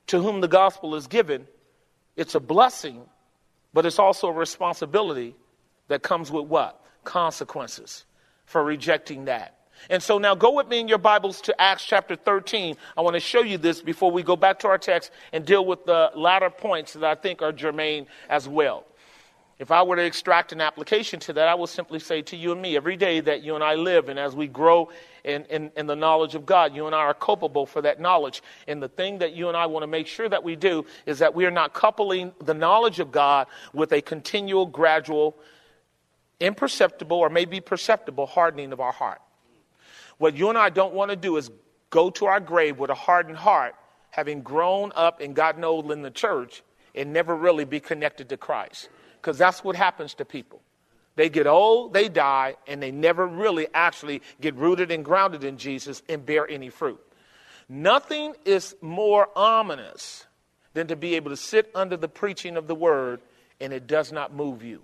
to 0.07 0.21
whom 0.21 0.41
the 0.41 0.47
gospel 0.47 0.95
is 0.95 1.07
given, 1.07 1.47
it's 2.15 2.35
a 2.35 2.39
blessing, 2.39 3.01
but 3.73 3.85
it's 3.85 3.99
also 3.99 4.27
a 4.27 4.33
responsibility 4.33 5.35
that 5.87 6.03
comes 6.03 6.31
with 6.31 6.45
what? 6.45 6.83
Consequences 7.03 8.05
for 8.45 8.63
rejecting 8.63 9.25
that. 9.25 9.57
And 9.89 10.01
so 10.01 10.17
now 10.17 10.35
go 10.35 10.51
with 10.53 10.67
me 10.67 10.79
in 10.79 10.87
your 10.87 10.97
Bibles 10.97 11.41
to 11.41 11.61
Acts 11.61 11.83
chapter 11.83 12.15
13. 12.15 12.77
I 12.95 13.01
want 13.01 13.15
to 13.15 13.19
show 13.19 13.41
you 13.41 13.57
this 13.57 13.81
before 13.81 14.11
we 14.11 14.23
go 14.23 14.35
back 14.35 14.59
to 14.59 14.67
our 14.67 14.77
text 14.77 15.11
and 15.33 15.43
deal 15.45 15.65
with 15.65 15.85
the 15.85 16.11
latter 16.15 16.49
points 16.49 16.93
that 16.93 17.03
I 17.03 17.15
think 17.15 17.41
are 17.41 17.51
germane 17.51 18.07
as 18.29 18.47
well. 18.47 18.85
If 19.59 19.69
I 19.69 19.83
were 19.83 19.95
to 19.95 20.03
extract 20.03 20.51
an 20.51 20.61
application 20.61 21.19
to 21.21 21.33
that, 21.33 21.47
I 21.47 21.53
would 21.53 21.69
simply 21.69 21.99
say 21.99 22.23
to 22.23 22.35
you 22.35 22.51
and 22.51 22.61
me 22.61 22.75
every 22.75 22.97
day 22.97 23.19
that 23.19 23.43
you 23.43 23.53
and 23.53 23.63
I 23.63 23.75
live, 23.75 24.09
and 24.09 24.17
as 24.17 24.35
we 24.35 24.47
grow 24.47 24.89
in, 25.23 25.45
in, 25.45 25.71
in, 25.77 25.85
the 25.85 25.95
knowledge 25.95 26.33
of 26.33 26.45
God, 26.45 26.75
you 26.75 26.87
and 26.87 26.95
I 26.95 26.99
are 26.99 27.13
culpable 27.13 27.67
for 27.67 27.81
that 27.83 28.01
knowledge. 28.01 28.41
And 28.67 28.81
the 28.81 28.89
thing 28.89 29.19
that 29.19 29.33
you 29.33 29.49
and 29.49 29.55
I 29.55 29.67
want 29.67 29.83
to 29.83 29.87
make 29.87 30.07
sure 30.07 30.27
that 30.27 30.43
we 30.43 30.55
do 30.55 30.85
is 31.05 31.19
that 31.19 31.35
we 31.35 31.45
are 31.45 31.51
not 31.51 31.73
coupling 31.73 32.33
the 32.43 32.55
knowledge 32.55 32.99
of 32.99 33.11
God 33.11 33.47
with 33.73 33.93
a 33.93 34.01
continual, 34.01 34.65
gradual, 34.65 35.37
imperceptible, 36.39 37.17
or 37.17 37.29
maybe 37.29 37.61
perceptible 37.61 38.25
hardening 38.25 38.73
of 38.73 38.79
our 38.79 38.91
heart. 38.91 39.21
What 40.17 40.35
you 40.35 40.49
and 40.49 40.57
I 40.57 40.71
don't 40.71 40.95
want 40.95 41.11
to 41.11 41.15
do 41.15 41.37
is 41.37 41.51
go 41.91 42.09
to 42.09 42.25
our 42.25 42.39
grave 42.39 42.79
with 42.79 42.89
a 42.89 42.95
hardened 42.95 43.37
heart, 43.37 43.75
having 44.09 44.41
grown 44.41 44.91
up 44.95 45.21
and 45.21 45.35
gotten 45.35 45.63
old 45.63 45.91
in 45.91 46.01
the 46.01 46.11
church, 46.11 46.63
and 46.95 47.13
never 47.13 47.35
really 47.35 47.65
be 47.65 47.79
connected 47.79 48.29
to 48.29 48.37
Christ 48.37 48.89
because 49.23 49.37
that's 49.37 49.63
what 49.63 49.77
happens 49.77 50.13
to 50.15 50.25
people. 50.25 50.61
They 51.15 51.29
get 51.29 51.47
old, 51.47 51.93
they 51.93 52.09
die, 52.09 52.57
and 52.67 52.83
they 52.83 52.91
never 52.91 53.25
really 53.25 53.67
actually 53.73 54.21
get 54.41 54.53
rooted 54.55 54.91
and 54.91 55.05
grounded 55.05 55.45
in 55.45 55.57
Jesus 55.57 56.03
and 56.09 56.25
bear 56.25 56.49
any 56.49 56.69
fruit. 56.69 56.99
Nothing 57.69 58.35
is 58.43 58.75
more 58.81 59.29
ominous 59.33 60.25
than 60.73 60.87
to 60.87 60.97
be 60.97 61.15
able 61.15 61.29
to 61.29 61.37
sit 61.37 61.71
under 61.73 61.95
the 61.95 62.09
preaching 62.09 62.57
of 62.57 62.67
the 62.67 62.75
word 62.75 63.21
and 63.61 63.71
it 63.71 63.87
does 63.87 64.11
not 64.11 64.33
move 64.33 64.61
you. 64.61 64.81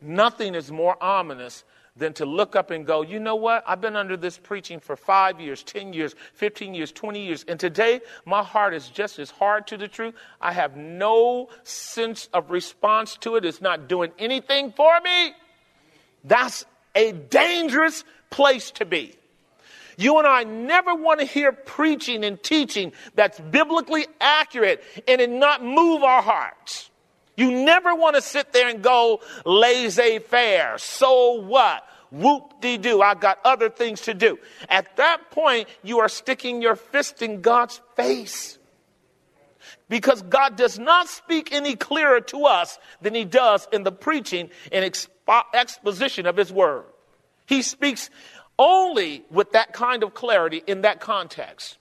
Nothing 0.00 0.54
is 0.54 0.70
more 0.70 0.96
ominous 1.02 1.64
than 1.96 2.12
to 2.14 2.24
look 2.24 2.56
up 2.56 2.70
and 2.70 2.86
go, 2.86 3.02
you 3.02 3.20
know 3.20 3.36
what? 3.36 3.62
I've 3.66 3.80
been 3.80 3.96
under 3.96 4.16
this 4.16 4.38
preaching 4.38 4.80
for 4.80 4.96
five 4.96 5.40
years, 5.40 5.62
10 5.62 5.92
years, 5.92 6.14
15 6.34 6.74
years, 6.74 6.90
20 6.90 7.26
years. 7.26 7.44
And 7.46 7.60
today, 7.60 8.00
my 8.24 8.42
heart 8.42 8.72
is 8.72 8.88
just 8.88 9.18
as 9.18 9.30
hard 9.30 9.66
to 9.68 9.76
the 9.76 9.88
truth. 9.88 10.14
I 10.40 10.52
have 10.52 10.76
no 10.76 11.48
sense 11.64 12.28
of 12.32 12.50
response 12.50 13.16
to 13.18 13.36
it. 13.36 13.44
It's 13.44 13.60
not 13.60 13.88
doing 13.88 14.12
anything 14.18 14.72
for 14.72 15.00
me. 15.00 15.32
That's 16.24 16.64
a 16.94 17.12
dangerous 17.12 18.04
place 18.30 18.70
to 18.72 18.86
be. 18.86 19.16
You 19.98 20.18
and 20.18 20.26
I 20.26 20.44
never 20.44 20.94
want 20.94 21.20
to 21.20 21.26
hear 21.26 21.52
preaching 21.52 22.24
and 22.24 22.42
teaching 22.42 22.92
that's 23.14 23.38
biblically 23.38 24.06
accurate 24.20 24.82
and 25.06 25.20
it 25.20 25.28
not 25.28 25.62
move 25.62 26.02
our 26.02 26.22
hearts. 26.22 26.90
You 27.42 27.50
never 27.50 27.92
want 27.92 28.14
to 28.14 28.22
sit 28.22 28.52
there 28.52 28.68
and 28.68 28.80
go 28.80 29.20
laissez 29.44 30.20
faire. 30.20 30.78
So 30.78 31.40
what? 31.40 31.84
Whoop 32.12 32.60
de 32.60 32.78
doo. 32.78 33.02
I 33.02 33.16
got 33.16 33.40
other 33.44 33.68
things 33.68 34.02
to 34.02 34.14
do. 34.14 34.38
At 34.68 34.96
that 34.96 35.32
point, 35.32 35.68
you 35.82 35.98
are 35.98 36.08
sticking 36.08 36.62
your 36.62 36.76
fist 36.76 37.20
in 37.20 37.40
God's 37.40 37.80
face. 37.96 38.60
Because 39.88 40.22
God 40.22 40.54
does 40.54 40.78
not 40.78 41.08
speak 41.08 41.52
any 41.52 41.74
clearer 41.74 42.20
to 42.20 42.44
us 42.44 42.78
than 43.00 43.12
He 43.12 43.24
does 43.24 43.66
in 43.72 43.82
the 43.82 43.90
preaching 43.90 44.48
and 44.70 44.84
expo- 44.84 45.42
exposition 45.52 46.26
of 46.26 46.36
His 46.36 46.52
Word. 46.52 46.84
He 47.46 47.62
speaks 47.62 48.08
only 48.56 49.24
with 49.32 49.50
that 49.50 49.72
kind 49.72 50.04
of 50.04 50.14
clarity 50.14 50.62
in 50.64 50.82
that 50.82 51.00
context. 51.00 51.76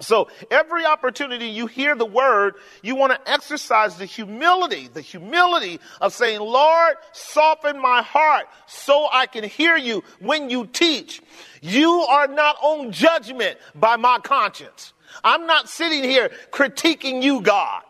So 0.00 0.28
every 0.50 0.84
opportunity 0.84 1.46
you 1.46 1.66
hear 1.66 1.94
the 1.94 2.06
word, 2.06 2.54
you 2.82 2.94
want 2.94 3.12
to 3.12 3.30
exercise 3.30 3.96
the 3.96 4.04
humility, 4.04 4.88
the 4.92 5.00
humility 5.00 5.80
of 6.00 6.12
saying, 6.12 6.40
Lord, 6.40 6.96
soften 7.12 7.80
my 7.80 8.02
heart 8.02 8.46
so 8.66 9.08
I 9.10 9.26
can 9.26 9.44
hear 9.44 9.76
you 9.76 10.04
when 10.20 10.50
you 10.50 10.66
teach. 10.66 11.20
You 11.60 11.90
are 11.90 12.28
not 12.28 12.56
on 12.62 12.92
judgment 12.92 13.58
by 13.74 13.96
my 13.96 14.18
conscience. 14.18 14.92
I'm 15.24 15.46
not 15.46 15.68
sitting 15.68 16.04
here 16.04 16.30
critiquing 16.52 17.22
you, 17.22 17.40
God. 17.40 17.82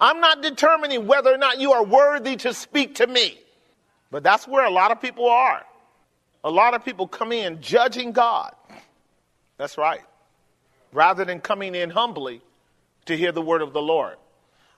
I'm 0.00 0.20
not 0.20 0.42
determining 0.42 1.06
whether 1.06 1.32
or 1.32 1.38
not 1.38 1.60
you 1.60 1.72
are 1.72 1.84
worthy 1.84 2.36
to 2.36 2.52
speak 2.52 2.96
to 2.96 3.06
me. 3.06 3.38
But 4.10 4.22
that's 4.22 4.46
where 4.46 4.66
a 4.66 4.70
lot 4.70 4.90
of 4.90 5.00
people 5.00 5.28
are. 5.28 5.62
A 6.42 6.50
lot 6.50 6.74
of 6.74 6.84
people 6.84 7.08
come 7.08 7.32
in 7.32 7.62
judging 7.62 8.12
God. 8.12 8.54
That's 9.56 9.78
right 9.78 10.02
rather 10.94 11.24
than 11.24 11.40
coming 11.40 11.74
in 11.74 11.90
humbly 11.90 12.40
to 13.04 13.16
hear 13.16 13.32
the 13.32 13.42
word 13.42 13.60
of 13.60 13.72
the 13.72 13.82
Lord. 13.82 14.16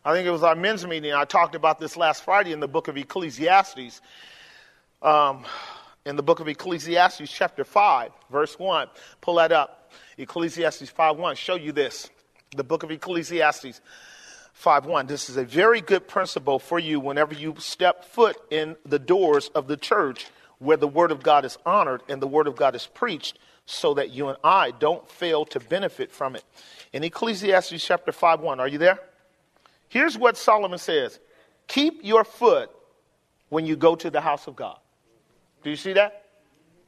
I 0.05 0.13
think 0.13 0.27
it 0.27 0.31
was 0.31 0.43
our 0.43 0.57
men's 0.57 0.87
meeting. 0.87 1.13
I 1.13 1.25
talked 1.25 1.55
about 1.55 1.79
this 1.79 1.97
last 1.97 2.25
Friday 2.25 2.53
in 2.53 2.61
the 2.61 2.69
book 2.69 2.89
of 2.89 2.97
Ecclesiastes. 2.97 4.01
Um, 5.03 5.45
in 6.07 6.17
the 6.17 6.23
book 6.23 6.41
of 6.41 6.49
Ecclesiastes, 6.49 7.31
chapter 7.31 7.65
5, 7.65 8.13
verse 8.31 8.59
1. 8.59 8.89
Pull 9.21 9.35
that 9.35 9.53
up. 9.53 9.93
Ecclesiastes 10.17 10.89
5 10.89 11.19
1. 11.19 11.37
Show 11.37 11.57
you 11.57 11.73
this. 11.73 12.09
The 12.57 12.65
book 12.65 12.83
of 12.83 12.91
Ecclesiastes 12.91 13.81
5 14.55 14.87
1. 14.87 15.07
This 15.07 15.29
is 15.29 15.37
a 15.37 15.45
very 15.45 15.83
good 15.83 16.09
principle 16.09 16.59
for 16.59 16.79
you 16.79 16.99
whenever 16.99 17.35
you 17.35 17.57
step 17.59 18.05
foot 18.07 18.37
in 18.51 18.77
the 18.87 18.99
doors 18.99 19.49
of 19.55 19.67
the 19.67 19.77
church 19.77 20.27
where 20.59 20.79
the 20.79 20.89
word 20.89 21.11
of 21.11 21.23
God 21.23 21.45
is 21.45 21.59
honored 21.67 22.03
and 22.09 22.23
the 22.23 22.27
word 22.27 22.47
of 22.47 22.57
God 22.57 22.75
is 22.75 22.87
preached 22.87 23.39
so 23.67 23.95
that 23.95 24.11
you 24.11 24.29
and 24.29 24.39
I 24.43 24.71
don't 24.71 25.09
fail 25.11 25.45
to 25.47 25.61
benefit 25.61 26.11
from 26.11 26.37
it. 26.37 26.45
In 26.93 27.05
Ecclesiastes 27.05 27.85
chapter 27.85 28.13
5 28.13 28.41
1, 28.41 28.61
are 28.61 28.69
you 28.69 28.79
there? 28.79 29.01
Here's 29.89 30.17
what 30.17 30.37
Solomon 30.37 30.79
says 30.79 31.19
Keep 31.67 32.05
your 32.05 32.25
foot 32.25 32.71
when 33.49 33.67
you 33.67 33.77
go 33.77 33.97
to 33.97 34.09
the 34.09 34.21
house 34.21 34.47
of 34.47 34.57
God. 34.57 34.79
Do 35.63 35.71
you 35.71 35.77
see 35.77 35.93
that? 35.95 36.25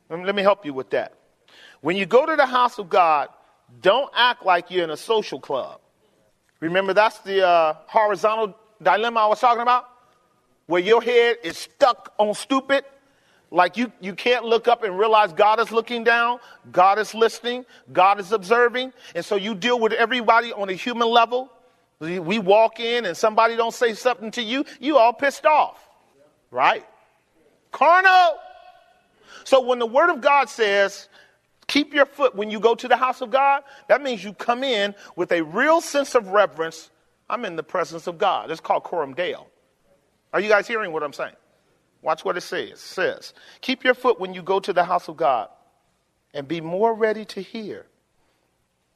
Let 0.08 0.34
me 0.34 0.42
help 0.42 0.64
you 0.64 0.72
with 0.72 0.90
that. 0.90 1.14
When 1.80 1.96
you 1.96 2.06
go 2.06 2.24
to 2.24 2.36
the 2.36 2.46
house 2.46 2.78
of 2.78 2.88
God, 2.88 3.28
don't 3.82 4.10
act 4.14 4.46
like 4.46 4.70
you're 4.70 4.84
in 4.84 4.90
a 4.90 4.96
social 4.96 5.38
club. 5.38 5.80
Remember, 6.60 6.94
that's 6.94 7.18
the 7.20 7.46
uh, 7.46 7.74
horizontal 7.86 8.56
dilemma 8.82 9.20
I 9.20 9.26
was 9.26 9.40
talking 9.40 9.62
about? 9.62 9.88
Where 10.66 10.80
your 10.80 11.02
head 11.02 11.36
is 11.42 11.56
stuck 11.56 12.12
on 12.18 12.34
stupid 12.34 12.84
like 13.50 13.76
you, 13.76 13.90
you 14.00 14.14
can't 14.14 14.44
look 14.44 14.68
up 14.68 14.82
and 14.82 14.98
realize 14.98 15.32
God 15.32 15.58
is 15.58 15.72
looking 15.72 16.04
down, 16.04 16.38
God 16.70 16.98
is 16.98 17.14
listening, 17.14 17.64
God 17.92 18.20
is 18.20 18.32
observing. 18.32 18.92
And 19.14 19.24
so 19.24 19.36
you 19.36 19.54
deal 19.54 19.80
with 19.80 19.92
everybody 19.92 20.52
on 20.52 20.68
a 20.68 20.74
human 20.74 21.08
level. 21.08 21.50
We 22.00 22.38
walk 22.38 22.78
in 22.78 23.06
and 23.06 23.16
somebody 23.16 23.56
don't 23.56 23.74
say 23.74 23.94
something 23.94 24.30
to 24.32 24.42
you, 24.42 24.64
you 24.80 24.98
all 24.98 25.12
pissed 25.12 25.46
off. 25.46 25.78
Right? 26.50 26.86
Carnal. 27.72 28.38
So 29.44 29.62
when 29.62 29.78
the 29.78 29.86
word 29.86 30.10
of 30.10 30.20
God 30.20 30.48
says, 30.48 31.08
keep 31.66 31.94
your 31.94 32.06
foot 32.06 32.34
when 32.34 32.50
you 32.50 32.60
go 32.60 32.74
to 32.74 32.86
the 32.86 32.96
house 32.96 33.20
of 33.20 33.30
God, 33.30 33.62
that 33.88 34.02
means 34.02 34.22
you 34.22 34.34
come 34.34 34.62
in 34.62 34.94
with 35.16 35.32
a 35.32 35.42
real 35.42 35.80
sense 35.80 36.14
of 36.14 36.28
reverence. 36.28 36.90
I'm 37.30 37.44
in 37.44 37.56
the 37.56 37.62
presence 37.62 38.06
of 38.06 38.18
God. 38.18 38.50
It's 38.50 38.60
called 38.60 38.84
Coram 38.84 39.14
Deo. 39.14 39.46
Are 40.32 40.40
you 40.40 40.48
guys 40.48 40.68
hearing 40.68 40.92
what 40.92 41.02
I'm 41.02 41.12
saying? 41.12 41.34
Watch 42.02 42.24
what 42.24 42.36
it 42.36 42.42
says. 42.42 42.70
It 42.70 42.78
says, 42.78 43.34
Keep 43.60 43.84
your 43.84 43.94
foot 43.94 44.20
when 44.20 44.34
you 44.34 44.42
go 44.42 44.60
to 44.60 44.72
the 44.72 44.84
house 44.84 45.08
of 45.08 45.16
God, 45.16 45.48
and 46.32 46.46
be 46.46 46.60
more 46.60 46.94
ready 46.94 47.24
to 47.26 47.40
hear 47.40 47.86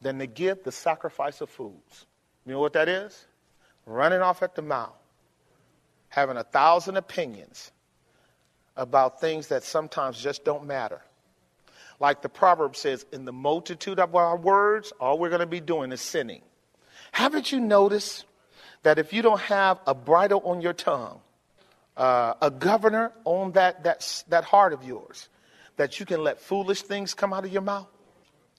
than 0.00 0.18
to 0.18 0.26
give 0.26 0.62
the 0.64 0.72
sacrifice 0.72 1.40
of 1.40 1.48
fools. 1.50 2.06
You 2.46 2.52
know 2.52 2.60
what 2.60 2.74
that 2.74 2.88
is? 2.88 3.26
Running 3.86 4.20
off 4.20 4.42
at 4.42 4.54
the 4.54 4.62
mouth, 4.62 4.96
having 6.08 6.36
a 6.36 6.44
thousand 6.44 6.96
opinions 6.96 7.72
about 8.76 9.20
things 9.20 9.48
that 9.48 9.62
sometimes 9.62 10.20
just 10.20 10.44
don't 10.44 10.66
matter. 10.66 11.00
Like 12.00 12.22
the 12.22 12.28
proverb 12.28 12.76
says, 12.76 13.06
in 13.12 13.24
the 13.24 13.32
multitude 13.32 14.00
of 14.00 14.14
our 14.16 14.36
words, 14.36 14.92
all 15.00 15.18
we're 15.18 15.28
going 15.28 15.40
to 15.40 15.46
be 15.46 15.60
doing 15.60 15.92
is 15.92 16.00
sinning. 16.00 16.42
Haven't 17.12 17.52
you 17.52 17.60
noticed 17.60 18.24
that 18.82 18.98
if 18.98 19.12
you 19.12 19.22
don't 19.22 19.40
have 19.40 19.78
a 19.86 19.94
bridle 19.94 20.40
on 20.44 20.60
your 20.60 20.72
tongue, 20.72 21.20
uh, 21.96 22.35
a 22.40 22.50
governor 22.50 23.12
on 23.24 23.52
that, 23.52 23.85
that, 23.85 24.24
that 24.28 24.44
heart 24.44 24.72
of 24.72 24.85
yours 24.85 25.28
that 25.76 25.98
you 26.00 26.07
can 26.07 26.22
let 26.22 26.40
foolish 26.40 26.83
things 26.83 27.14
come 27.14 27.33
out 27.33 27.44
of 27.44 27.52
your 27.52 27.62
mouth. 27.62 27.88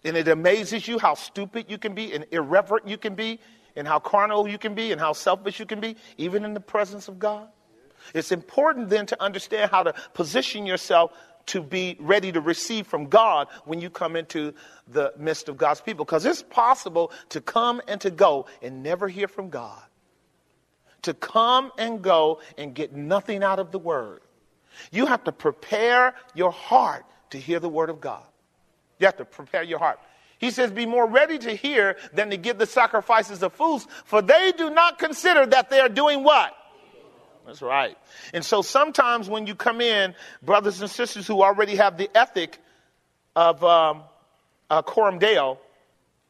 And 0.04 0.18
it 0.18 0.28
amazes 0.28 0.88
you 0.88 1.00
how 1.00 1.14
stupid 1.14 1.66
you 1.70 1.78
can 1.78 1.96
be 1.96 2.14
and 2.14 2.26
irreverent 2.32 2.88
you 2.88 2.98
can 2.98 3.16
be 3.16 3.40
and 3.76 3.88
how 3.88 4.00
carnal 4.00 4.48
you 4.48 4.58
can 4.58 4.76
be 4.76 4.92
and 4.92 5.00
how 5.00 5.14
selfish 5.14 5.60
you 5.60 5.66
can 5.66 5.80
be, 5.80 5.96
even 6.18 6.44
in 6.46 6.54
the 6.54 6.60
presence 6.60 7.08
of 7.08 7.20
God. 7.20 7.48
It's 8.14 8.32
important 8.32 8.90
then 8.90 9.06
to 9.08 9.24
understand 9.24 9.72
how 9.72 9.84
to 9.84 9.94
position 10.14 10.66
yourself 10.66 11.14
to 11.46 11.62
be 11.62 11.98
ready 12.00 12.32
to 12.32 12.42
receive 12.42 12.88
from 12.88 13.06
God 13.08 13.48
when 13.66 13.82
you 13.82 13.90
come 13.90 14.16
into 14.16 14.54
the 14.88 15.14
midst 15.18 15.50
of 15.50 15.58
God's 15.58 15.82
people. 15.82 16.06
Because 16.06 16.26
it's 16.26 16.44
possible 16.44 17.12
to 17.30 17.42
come 17.42 17.82
and 17.88 18.00
to 18.02 18.12
go 18.12 18.46
and 18.62 18.84
never 18.84 19.08
hear 19.08 19.28
from 19.28 19.50
God 19.50 19.82
to 21.04 21.14
come 21.14 21.72
and 21.78 22.02
go 22.02 22.42
and 22.58 22.74
get 22.74 22.94
nothing 22.94 23.44
out 23.44 23.60
of 23.60 23.72
the 23.72 23.80
word. 23.80 24.22
You 24.92 25.06
have 25.06 25.24
to 25.26 25.32
prepare 25.32 26.16
your 26.34 26.52
heart 26.52 27.06
to 27.30 27.38
hear 27.38 27.60
the 27.60 27.70
word 27.70 27.90
of 27.90 28.02
God. 28.02 28.24
You 29.00 29.06
have 29.06 29.18
to 29.18 29.26
prepare 29.26 29.64
your 29.64 29.80
heart. 29.80 30.00
He 30.40 30.52
says, 30.52 30.72
Be 30.72 30.86
more 30.86 31.08
ready 31.08 31.38
to 31.38 31.52
hear 31.56 31.98
than 32.14 32.32
to 32.32 32.38
give 32.38 32.58
the 32.58 32.66
sacrifices 32.66 33.44
of 33.44 33.54
fools, 33.54 33.88
for 34.06 34.22
they 34.22 34.52
do 34.58 34.70
not 34.70 35.00
consider 35.00 35.46
that 35.46 35.70
they 35.70 35.80
are 35.80 35.90
doing 35.90 36.24
what? 36.24 36.54
That's 37.46 37.62
right. 37.62 37.98
And 38.34 38.44
so 38.44 38.62
sometimes 38.62 39.30
when 39.30 39.48
you 39.48 39.56
come 39.56 39.82
in, 39.82 40.16
brothers 40.42 40.82
and 40.82 40.90
sisters 40.90 41.28
who 41.28 41.44
already 41.44 41.76
have 41.76 41.98
the 41.98 42.10
ethic 42.18 42.58
of 43.36 43.64
um, 43.64 44.04
uh, 44.70 44.82
Coram 44.82 45.20
Deo, 45.20 45.60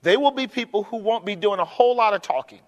they 0.01 0.17
will 0.17 0.31
be 0.31 0.47
people 0.47 0.83
who 0.83 0.97
won't 0.97 1.25
be 1.25 1.35
doing 1.35 1.59
a 1.59 1.65
whole 1.65 1.95
lot 1.95 2.13
of 2.13 2.21
talking 2.21 2.61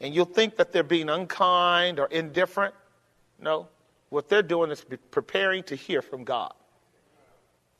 and 0.00 0.14
you'll 0.14 0.24
think 0.24 0.56
that 0.56 0.72
they're 0.72 0.82
being 0.82 1.08
unkind 1.08 1.98
or 1.98 2.06
indifferent. 2.06 2.74
No, 3.40 3.68
what 4.08 4.28
they're 4.28 4.42
doing 4.42 4.70
is 4.70 4.84
preparing 5.10 5.62
to 5.64 5.74
hear 5.74 6.02
from 6.02 6.24
God. 6.24 6.52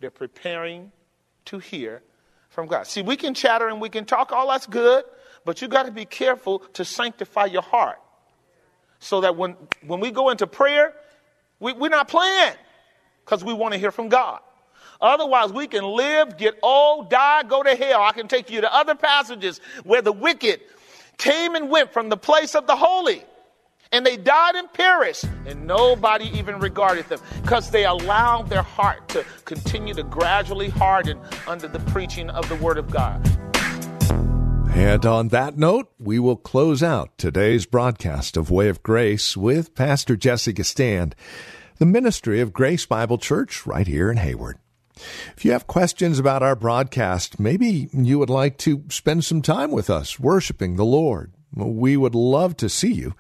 They're 0.01 0.11
preparing 0.11 0.93
to 1.47 1.59
hear 1.59 2.03
from 2.49 2.67
God. 2.67 2.87
See, 2.87 3.03
we 3.03 3.17
can 3.17 3.35
chatter 3.35 3.69
and 3.69 3.81
we 3.81 3.89
can 3.89 4.05
talk, 4.05 4.33
all 4.33 4.49
that's 4.49 4.67
good, 4.67 5.05
but 5.45 5.63
you 5.63 5.69
got 5.69 5.87
to 5.87 5.93
be 5.93 6.05
careful 6.05 6.61
to 6.75 6.85
sanctify 6.85 7.47
your 7.47 7.63
heart 7.63 8.01
so 8.99 9.21
that 9.21 9.37
when, 9.37 9.57
when 9.87 10.01
we 10.01 10.11
go 10.11 10.31
into 10.31 10.47
prayer, 10.47 10.95
we, 11.61 11.73
we're 11.73 11.89
not 11.89 12.09
playing 12.09 12.55
because 13.25 13.45
we 13.45 13.53
want 13.53 13.73
to 13.75 13.79
hear 13.79 13.91
from 13.91 14.09
God. 14.09 14.41
Otherwise, 15.01 15.53
we 15.53 15.67
can 15.67 15.85
live, 15.85 16.39
get 16.39 16.59
old, 16.63 17.11
die, 17.11 17.43
go 17.43 17.63
to 17.63 17.75
hell. 17.75 18.03
I 18.03 18.13
can 18.13 18.29
take 18.29 18.51
you 18.51 18.63
to 18.63 18.75
other 18.75 18.95
passages 18.95 19.61
where 19.85 20.01
the 20.01 20.13
wicked 20.13 20.61
came 21.19 21.55
and 21.55 21.71
went 21.71 21.93
from 21.93 22.09
the 22.09 22.17
place 22.17 22.55
of 22.55 22.67
the 22.67 22.77
holy. 22.77 23.23
And 23.93 24.05
they 24.05 24.17
died 24.17 24.57
and 24.57 24.73
perished, 24.73 25.25
and 25.47 25.67
nobody 25.67 26.27
even 26.37 26.59
regarded 26.59 27.09
them 27.09 27.21
because 27.43 27.71
they 27.71 27.85
allowed 27.85 28.49
their 28.49 28.63
heart 28.63 29.09
to 29.11 29.25
continue 29.45 29.95
to 29.95 30.03
gradually 30.03 30.69
harden 30.69 31.21
under 31.47 31.69
the 31.69 31.79
preaching 31.81 32.29
of 32.31 32.49
the 32.49 32.57
Word 32.57 32.79
of 32.79 32.91
God. 32.91 33.25
And 34.77 35.07
on 35.07 35.29
that 35.29 35.57
note, 35.57 35.91
we 35.99 36.19
will 36.19 36.37
close 36.37 36.83
out 36.83 37.17
today's 37.17 37.65
broadcast 37.65 38.37
of 38.37 38.51
Way 38.51 38.69
of 38.69 38.83
Grace 38.83 39.37
with 39.37 39.75
Pastor 39.75 40.17
Jesse 40.17 40.53
Gistand, 40.53 41.15
the 41.79 41.87
ministry 41.87 42.41
of 42.41 42.53
Grace 42.53 42.85
Bible 42.85 43.19
Church 43.19 43.67
right 43.67 43.87
here 43.87 44.11
in 44.11 44.19
Hayward. 44.19 44.59
If 45.37 45.45
you 45.45 45.53
have 45.53 45.67
questions 45.67 46.19
about 46.19 46.43
our 46.43 46.57
broadcast, 46.57 47.39
maybe 47.39 47.89
you 47.93 48.19
would 48.19 48.31
like 48.31 48.57
to 48.59 48.85
spend 48.89 49.25
some 49.25 49.43
time 49.43 49.71
with 49.71 49.91
us 49.91 50.19
worshiping 50.19 50.77
the 50.77 50.85
Lord, 50.85 51.33
we 51.55 51.97
would 51.97 52.15
love 52.15 52.57
to 52.59 52.69
see 52.69 52.93
you. 52.93 53.15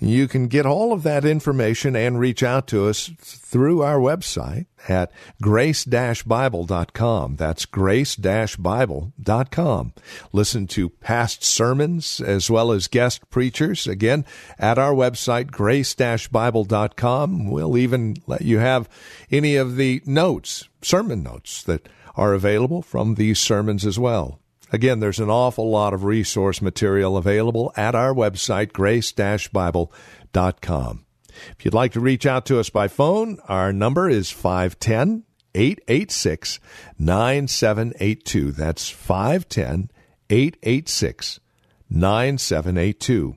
You 0.00 0.28
can 0.28 0.46
get 0.46 0.64
all 0.64 0.92
of 0.92 1.02
that 1.02 1.24
information 1.24 1.96
and 1.96 2.20
reach 2.20 2.44
out 2.44 2.68
to 2.68 2.86
us 2.86 3.10
through 3.18 3.82
our 3.82 3.98
website 3.98 4.66
at 4.88 5.10
grace-bible.com. 5.42 7.34
That's 7.36 7.66
grace-bible.com. 7.66 9.92
Listen 10.32 10.68
to 10.68 10.88
past 10.88 11.42
sermons 11.42 12.20
as 12.20 12.48
well 12.48 12.70
as 12.70 12.86
guest 12.86 13.28
preachers 13.30 13.88
again 13.88 14.24
at 14.58 14.78
our 14.78 14.92
website 14.92 15.50
grace-bible.com. 15.50 17.50
We'll 17.50 17.76
even 17.76 18.18
let 18.26 18.42
you 18.42 18.58
have 18.58 18.88
any 19.32 19.56
of 19.56 19.74
the 19.76 20.00
notes, 20.06 20.68
sermon 20.80 21.24
notes 21.24 21.64
that 21.64 21.88
are 22.14 22.34
available 22.34 22.82
from 22.82 23.16
these 23.16 23.40
sermons 23.40 23.84
as 23.84 23.98
well. 23.98 24.38
Again, 24.72 25.00
there's 25.00 25.20
an 25.20 25.30
awful 25.30 25.70
lot 25.70 25.94
of 25.94 26.04
resource 26.04 26.60
material 26.60 27.16
available 27.16 27.72
at 27.76 27.94
our 27.94 28.12
website, 28.12 28.72
grace-bible.com. 28.72 31.04
If 31.56 31.64
you'd 31.64 31.74
like 31.74 31.92
to 31.92 32.00
reach 32.00 32.26
out 32.26 32.44
to 32.46 32.58
us 32.58 32.68
by 32.68 32.88
phone, 32.88 33.38
our 33.48 33.72
number 33.72 34.10
is 34.10 34.30
510 34.30 35.22
886 35.54 36.58
9782. 36.98 38.52
That's 38.52 38.90
510 38.90 39.90
886 40.30 41.40
9782. 41.90 43.36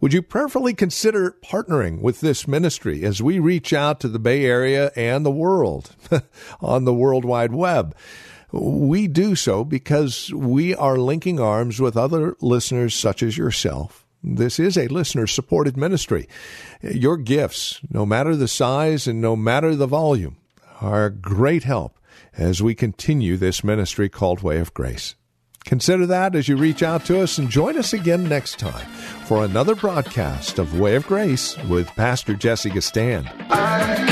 Would 0.00 0.12
you 0.12 0.22
prayerfully 0.22 0.74
consider 0.74 1.36
partnering 1.44 2.00
with 2.00 2.20
this 2.20 2.48
ministry 2.48 3.04
as 3.04 3.22
we 3.22 3.38
reach 3.38 3.72
out 3.72 4.00
to 4.00 4.08
the 4.08 4.18
Bay 4.18 4.44
Area 4.44 4.90
and 4.96 5.24
the 5.24 5.30
world 5.30 5.94
on 6.60 6.84
the 6.84 6.94
World 6.94 7.24
Wide 7.24 7.52
Web? 7.52 7.94
We 8.52 9.08
do 9.08 9.34
so 9.34 9.64
because 9.64 10.32
we 10.32 10.74
are 10.74 10.98
linking 10.98 11.40
arms 11.40 11.80
with 11.80 11.96
other 11.96 12.36
listeners 12.40 12.94
such 12.94 13.22
as 13.22 13.38
yourself. 13.38 14.06
This 14.22 14.60
is 14.60 14.76
a 14.76 14.88
listener 14.88 15.26
supported 15.26 15.76
ministry. 15.76 16.28
Your 16.82 17.16
gifts, 17.16 17.80
no 17.90 18.06
matter 18.06 18.36
the 18.36 18.48
size 18.48 19.08
and 19.08 19.20
no 19.20 19.34
matter 19.34 19.74
the 19.74 19.86
volume, 19.86 20.36
are 20.80 21.10
great 21.10 21.64
help 21.64 21.98
as 22.36 22.62
we 22.62 22.74
continue 22.74 23.36
this 23.36 23.64
ministry 23.64 24.08
called 24.08 24.42
Way 24.42 24.58
of 24.58 24.74
Grace. 24.74 25.14
Consider 25.64 26.06
that 26.06 26.34
as 26.34 26.48
you 26.48 26.56
reach 26.56 26.82
out 26.82 27.04
to 27.06 27.20
us 27.20 27.38
and 27.38 27.48
join 27.48 27.78
us 27.78 27.92
again 27.92 28.28
next 28.28 28.58
time 28.58 28.86
for 29.26 29.44
another 29.44 29.74
broadcast 29.74 30.58
of 30.58 30.78
Way 30.78 30.96
of 30.96 31.06
Grace 31.06 31.56
with 31.64 31.88
Pastor 31.88 32.34
Jesse 32.34 32.70
Gistand. 32.70 34.11